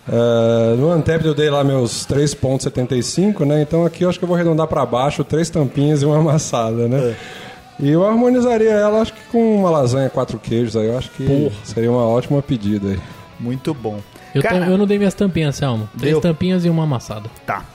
[0.07, 3.61] É, no Antep eu dei lá meus 3,75, né?
[3.61, 6.87] Então aqui eu acho que eu vou arredondar para baixo, três tampinhas e uma amassada,
[6.87, 7.15] né?
[7.79, 11.51] E eu harmonizaria ela, acho que com uma lasanha quatro queijos aí, eu acho que
[11.63, 12.99] seria uma ótima pedida aí.
[13.39, 13.99] Muito bom.
[14.35, 15.89] Eu, Cara, eu não dei minhas tampinhas, Selmo.
[15.97, 16.21] Três Deu.
[16.21, 17.29] tampinhas e uma amassada.
[17.45, 17.65] Tá.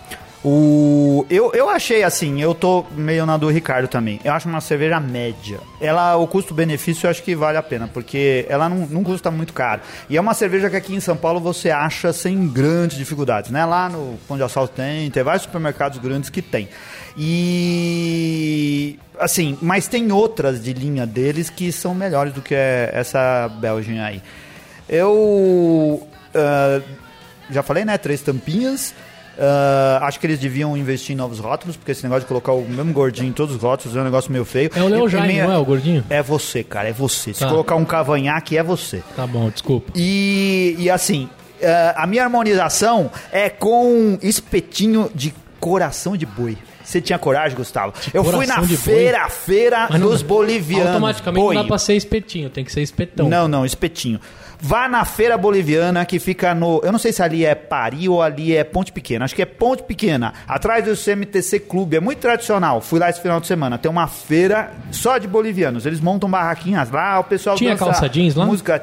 [0.49, 4.21] O, eu, eu achei assim, eu tô meio na do Ricardo também.
[4.23, 5.59] Eu acho uma cerveja média.
[5.81, 9.53] Ela, o custo-benefício eu acho que vale a pena, porque ela não, não custa muito
[9.53, 9.81] caro.
[10.09, 13.65] E é uma cerveja que aqui em São Paulo você acha sem grandes dificuldades, né?
[13.65, 16.69] Lá no Pão de Assalto tem, tem vários supermercados grandes que tem.
[17.19, 24.05] E assim, mas tem outras de linha deles que são melhores do que essa Belgian
[24.05, 24.23] aí.
[24.89, 26.81] Eu ah,
[27.51, 27.99] já falei, né?
[27.99, 28.95] Três tampinhas.
[29.39, 32.63] Ah, acho que eles deviam investir em novos rótulos, porque esse negócio de colocar o
[32.63, 34.71] mesmo gordinho em todos os rótulos é um negócio meio feio.
[34.75, 36.05] É o Leo e Jaime, não é o gordinho?
[36.09, 37.35] É você, cara, é você.
[37.35, 37.49] Se Tá.
[37.49, 39.03] colocar um cavanhaque, é você.
[39.15, 39.93] Tá bom, desculpa.
[39.95, 41.29] E, e assim,
[41.61, 46.57] eh, a minha harmonização é com espetinho de coração de boi.
[46.85, 47.93] Você tinha coragem, Gustavo?
[48.15, 48.77] Eu fui na de boi?
[48.77, 50.87] feira, feira Mas não- dos bolivianos.
[50.89, 51.55] Automaticamente Boi.
[51.57, 53.29] não dá pra ser espetinho, tem que ser espetão.
[53.29, 54.21] Não, não, espetinho.
[54.61, 56.81] Vá na feira boliviana que fica no.
[56.83, 59.25] Eu não sei se ali é Pari ou ali é Ponte Pequena.
[59.25, 61.97] Acho que é Ponte Pequena, atrás do CMTC Clube.
[61.97, 62.81] É muito tradicional.
[62.81, 63.77] Fui lá esse final de semana.
[63.79, 65.85] Tem uma feira só de bolivianos.
[65.87, 68.47] Eles montam barraquinhas lá, o pessoal Tinha calça jeans lá?
[68.47, 68.83] Música.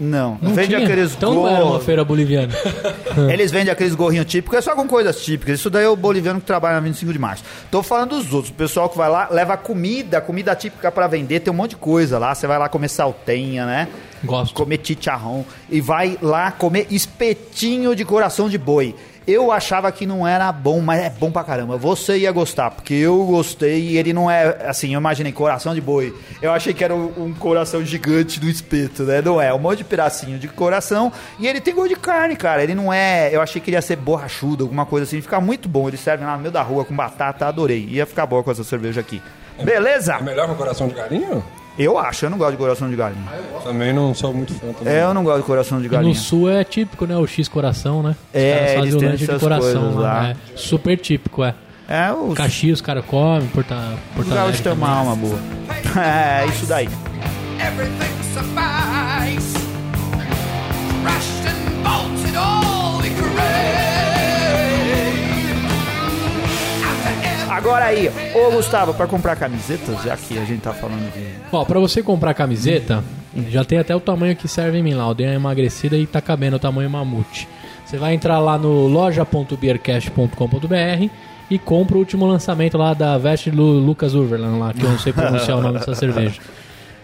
[0.00, 0.80] Não, Não vende tinha?
[0.80, 1.84] aqueles Então não era uma gorros.
[1.84, 2.52] feira boliviana.
[3.32, 5.60] Eles vendem aqueles gorrinhos típicos, é só com coisas típicas.
[5.60, 7.44] Isso daí é o boliviano que trabalha na 25 de março.
[7.70, 8.50] Tô falando dos outros.
[8.50, 11.76] O pessoal que vai lá leva comida, comida típica pra vender, tem um monte de
[11.76, 12.34] coisa lá.
[12.34, 13.86] Você vai lá comer saltenha, né?
[14.24, 14.54] Gosto.
[14.54, 15.44] Comer chicharrão.
[15.70, 18.94] E vai lá comer espetinho de coração de boi.
[19.26, 21.78] Eu achava que não era bom, mas é bom pra caramba.
[21.78, 25.80] Você ia gostar, porque eu gostei e ele não é assim, eu imaginei coração de
[25.80, 26.14] boi.
[26.42, 29.22] Eu achei que era um, um coração gigante do espeto, né?
[29.22, 32.62] Não é, um monte de pedacinho de coração e ele tem gosto de carne, cara.
[32.62, 35.22] Ele não é, eu achei que ele ia ser borrachudo, alguma coisa assim.
[35.22, 35.88] Fica muito bom.
[35.88, 37.86] Ele serve lá no meio da rua com batata, adorei.
[37.88, 39.22] Ia ficar bom com essa cerveja aqui.
[39.62, 40.16] Beleza?
[40.16, 41.42] É melhor com coração de galinha?
[41.78, 43.24] Eu acho, eu não gosto de coração de galinha.
[43.64, 44.92] Também não sou muito fã também.
[44.94, 46.14] É, eu não gosto de coração de E galinha.
[46.14, 47.16] no sul é típico, né?
[47.16, 48.10] O X coração, né?
[48.10, 50.12] Os É, caras eles fazem o têm lanche de essas coração coisas lá.
[50.22, 50.28] lá.
[50.30, 51.54] É super típico, é.
[51.88, 53.74] É, o Caxias, os caras comem, Porta,
[54.16, 55.38] Legal Alegre de ter uma alma boa.
[56.00, 56.88] É, isso daí.
[57.60, 58.14] Everything.
[67.54, 71.24] Agora aí, ô Gustavo, pra comprar camisetas, já que a gente tá falando de.
[71.52, 73.04] Ó, pra você comprar camiseta,
[73.48, 75.06] já tem até o tamanho que serve em mim lá.
[75.06, 77.46] Eu dei uma emagrecida e tá cabendo o tamanho mamute.
[77.86, 81.08] Você vai entrar lá no loja.beercast.com.br
[81.48, 84.98] e compra o último lançamento lá da Veste Lu Lucas Urverland lá, que eu não
[84.98, 86.40] sei pronunciar o nome dessa cerveja.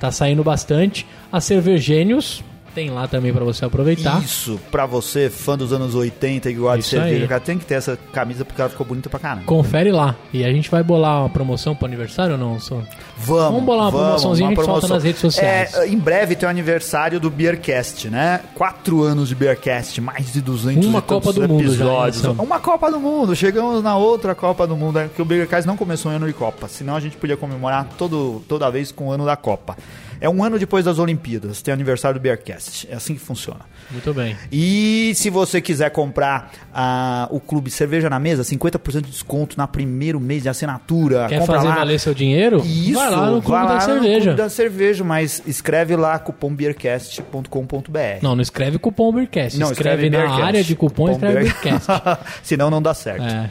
[0.01, 1.07] Tá saindo bastante.
[1.31, 2.43] A Cervegênios
[2.75, 4.23] tem lá também pra você aproveitar.
[4.23, 7.65] Isso, pra você, fã dos anos 80 que gosta de Isso cerveja, cara, tem que
[7.65, 9.45] ter essa camisa porque ela ficou bonita pra caramba.
[9.47, 10.17] Confere lá.
[10.33, 12.59] E a gente vai bolar uma promoção pro aniversário ou não?
[12.59, 12.77] Só?
[13.17, 15.75] Vamos, Vamos bolar uma promoçãozinha, a gente solta nas redes sociais.
[15.75, 18.41] É, em breve tem o aniversário do Beercast, né?
[18.55, 22.25] Quatro anos de Beercast, mais de 200 Uma e Copa do Mundo já, episódios.
[22.25, 22.43] hein, Sam?
[22.43, 25.77] Uma Copa do Mundo, chegamos na outra Copa do Mundo, é que o Beercast não
[25.77, 29.13] começou em ano de Copa, senão a gente podia comemorar todo, toda vez com o
[29.13, 29.77] ano da Copa.
[30.21, 33.61] É um ano depois das Olimpíadas, tem aniversário do Beercast, é assim que funciona.
[33.91, 34.37] Muito bem.
[34.53, 39.67] E se você quiser comprar ah, o Clube Cerveja na Mesa, 50% de desconto na
[39.67, 41.27] primeiro mês de assinatura.
[41.29, 41.75] Quer Compra fazer lá.
[41.77, 42.63] valer seu dinheiro?
[42.65, 44.21] Isso, vai lá no Clube lá da no Cerveja.
[44.27, 47.99] Clube da Cerveja, mas escreve lá cupombeercast.com.br.
[48.23, 49.59] Não, não escreve cupom Beercast.
[49.59, 50.43] Não, escreve, na Beercast.
[50.43, 51.87] área de cupom, escreve Beer- Beercast.
[52.43, 53.23] Senão não dá certo.
[53.25, 53.51] É.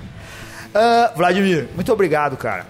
[0.74, 2.66] Ah, Vladimir, muito obrigado, cara.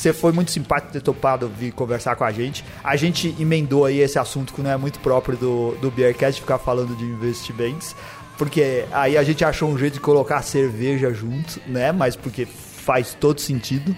[0.00, 2.64] Você foi muito simpático ter topado vir conversar com a gente.
[2.82, 6.56] A gente emendou aí esse assunto que não é muito próprio do, do Beercast, ficar
[6.56, 7.94] falando de investimentos.
[8.38, 11.92] Porque aí a gente achou um jeito de colocar a cerveja junto, né?
[11.92, 13.94] Mas porque faz todo sentido.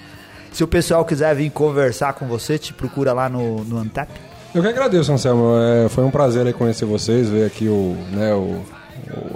[0.50, 4.10] Se o pessoal quiser vir conversar com você, te procura lá no, no Antep.
[4.52, 5.54] Eu que agradeço, Anselmo.
[5.56, 8.60] É, foi um prazer conhecer vocês, ver aqui o, né, o,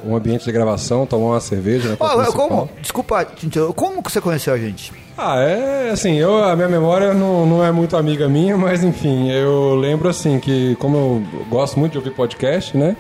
[0.05, 1.91] o ambiente de gravação, tomar uma cerveja.
[1.91, 1.97] Né,
[2.33, 3.27] como, desculpa,
[3.75, 4.93] como que você conheceu a gente?
[5.17, 9.31] Ah, é assim, eu, a minha memória não, não é muito amiga minha, mas enfim,
[9.31, 12.97] eu lembro assim que, como eu gosto muito de ouvir podcast, né?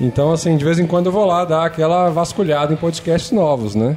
[0.00, 3.74] Então, assim, de vez em quando eu vou lá dar aquela vasculhada em podcasts novos,
[3.74, 3.96] né?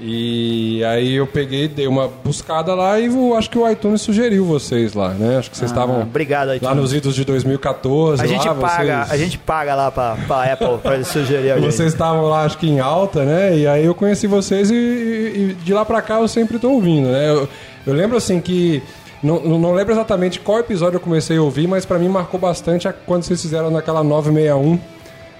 [0.00, 4.44] E aí eu peguei, dei uma buscada lá e eu acho que o iTunes sugeriu
[4.44, 5.38] vocês lá, né?
[5.38, 8.22] Acho que vocês estavam Ah, obrigado, lá nos idos de 2014.
[8.22, 9.10] A gente lá, paga, vocês...
[9.12, 11.72] a gente paga lá pra, pra Apple pra sugerir a gente.
[11.72, 13.56] Vocês estavam lá, acho que em alta, né?
[13.56, 16.70] E aí eu conheci vocês e, e- e de lá pra cá eu sempre tô
[16.70, 17.28] ouvindo, né?
[17.30, 17.48] Eu,
[17.86, 18.82] eu lembro assim que
[19.22, 22.88] Não, não lembro exatamente qual episódio eu comecei a ouvir, mas pra mim marcou bastante
[22.88, 24.80] a- quando vocês fizeram naquela 961,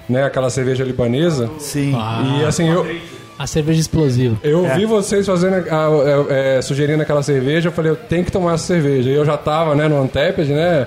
[0.08, 0.22] né?
[0.24, 1.50] Aquela cerveja libanesa.
[1.58, 1.92] Sim.
[2.38, 2.86] E assim, eu,
[3.42, 4.36] A cerveja explosiva.
[4.44, 8.30] eu vi vocês fazendo, a- a- é, sugerindo aquela cerveja, eu falei, eu tenho que
[8.30, 9.10] tomar essa cerveja.
[9.10, 10.86] E eu já tava, né, no Anteped, né,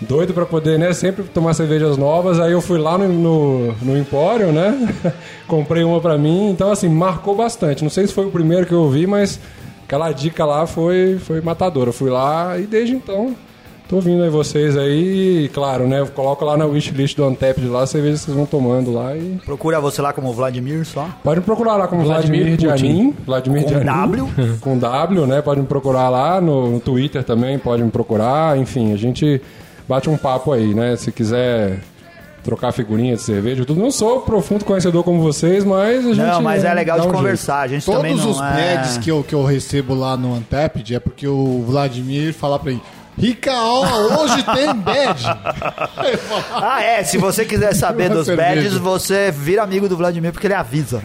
[0.00, 2.40] doido pra poder, né, sempre tomar cervejas novas.
[2.40, 4.92] Aí eu fui lá no, no, no Empório, né,
[5.46, 6.50] comprei uma pra mim.
[6.50, 7.84] Então, assim, marcou bastante.
[7.84, 9.38] Não sei se foi o primeiro que eu ouvi, mas
[9.84, 11.90] aquela dica lá foi, foi matadora.
[11.90, 13.36] Eu fui lá e desde então...
[13.92, 16.00] Tô ouvindo aí vocês aí e, claro, né?
[16.00, 19.38] Eu coloco lá na wishlist do Anteped lá, cerveja que vocês vão tomando lá e...
[19.44, 21.10] Procura você lá como Vladimir só.
[21.22, 22.76] Pode me procurar lá como Vladimir Vladimir.
[22.78, 23.14] Dianin.
[23.26, 23.84] Vladimir Com Dianin.
[23.84, 24.28] W.
[24.62, 25.42] Com W, né?
[25.42, 28.56] Pode me procurar lá no, no Twitter também, pode me procurar.
[28.56, 29.42] Enfim, a gente
[29.86, 30.96] bate um papo aí, né?
[30.96, 31.80] Se quiser
[32.42, 33.78] trocar figurinha de cerveja, tudo.
[33.78, 36.16] Não sou profundo conhecedor como vocês, mas a gente.
[36.16, 37.18] Não, mas é legal de um jeito.
[37.18, 37.60] conversar.
[37.60, 38.76] A gente também Todos não os é...
[38.76, 42.72] pads que eu, que eu recebo lá no Antepid é porque o Vladimir fala pra
[42.72, 42.80] mim.
[43.18, 45.26] Ricaola, hoje tem badge.
[46.54, 47.02] Ah, é.
[47.04, 48.48] Se você quiser saber Uma dos cerveja.
[48.54, 51.02] badges, você vira amigo do Vladimir porque ele avisa.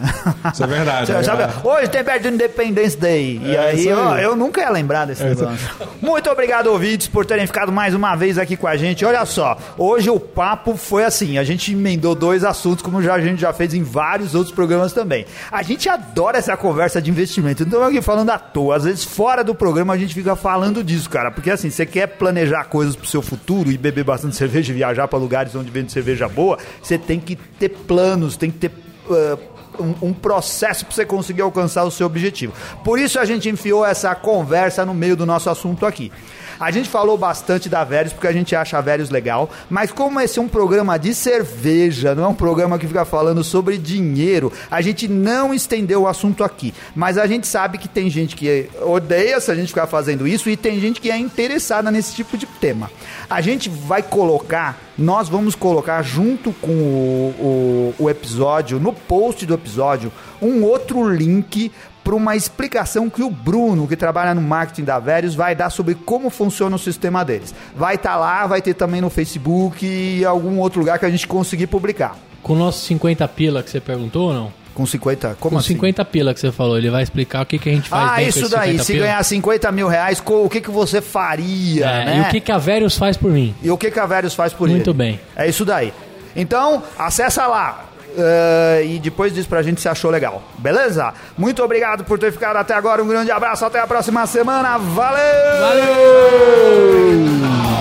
[0.52, 1.06] Isso é verdade.
[1.08, 1.66] Você é sabe, verdade.
[1.66, 3.40] hoje tem badge do Independence Day.
[3.44, 3.94] E É, aí, isso aí.
[3.94, 5.58] ó, eu nunca ia lembrar desse negócio.
[6.00, 9.04] Muito obrigado, ouvintes, por terem ficado mais uma vez aqui com a gente.
[9.04, 13.20] Olha só, hoje o papo foi assim: a gente emendou dois assuntos, como já, a
[13.20, 15.26] gente já fez em vários outros programas também.
[15.50, 17.62] A gente adora essa conversa de investimento.
[17.64, 18.76] Não estamos aqui falando à toa.
[18.76, 21.30] Às vezes, fora do programa, a gente fica falando disso, cara.
[21.30, 25.08] Porque assim, você quer planejar coisas pro seu futuro e beber bastante cerveja e viajar
[25.08, 28.70] para lugares onde vende cerveja boa, você tem que ter planos, tem que ter.
[29.10, 32.52] ah, um, um processo para você conseguir alcançar o seu objetivo.
[32.84, 36.12] Por isso a gente enfiou essa conversa no meio do nosso assunto aqui.
[36.60, 40.40] A gente falou bastante da Vérios porque a gente acha a legal, mas como esse
[40.40, 44.80] é um programa de cerveja, não é um programa que fica falando sobre dinheiro, a
[44.80, 46.74] gente não estendeu o assunto aqui.
[46.96, 50.50] Mas a gente sabe que tem gente que odeia se a gente ficar fazendo isso
[50.50, 52.90] e tem gente que é interessada nesse tipo de tema.
[53.30, 59.46] A gente vai colocar, nós vamos colocar junto com o, o, o episódio, no post
[59.46, 60.10] do episódio,
[60.42, 61.70] um outro link
[62.02, 65.94] para uma explicação que o Bruno, que trabalha no marketing da Verius, vai dar sobre
[65.94, 67.54] como funciona o sistema deles.
[67.76, 71.28] Vai estar lá, vai ter também no Facebook e algum outro lugar que a gente
[71.28, 72.16] conseguir publicar.
[72.42, 74.52] Com o nosso 50 pila que você perguntou ou não?
[74.78, 75.74] Com 50, como Com assim?
[75.74, 78.22] 50 pila que você falou, ele vai explicar o que, que a gente faz Ah,
[78.22, 78.70] isso daí.
[78.78, 79.06] 50 Se pila.
[79.06, 82.18] ganhar 50 mil reais, o que, que você faria, É, né?
[82.18, 83.52] E o que, que a Verius faz por mim?
[83.60, 84.74] E o que, que a Verius faz por ele?
[84.76, 85.18] Muito bem.
[85.34, 85.92] É isso daí.
[86.36, 87.86] Então, acessa lá.
[88.16, 90.42] eh, e depois diz pra gente se achou legal.
[90.58, 91.12] Beleza?
[91.36, 93.02] Muito obrigado por ter ficado até agora.
[93.02, 93.64] Um grande abraço.
[93.64, 94.78] Até a próxima semana.
[94.78, 95.60] Valeu!
[95.60, 97.77] Valeu!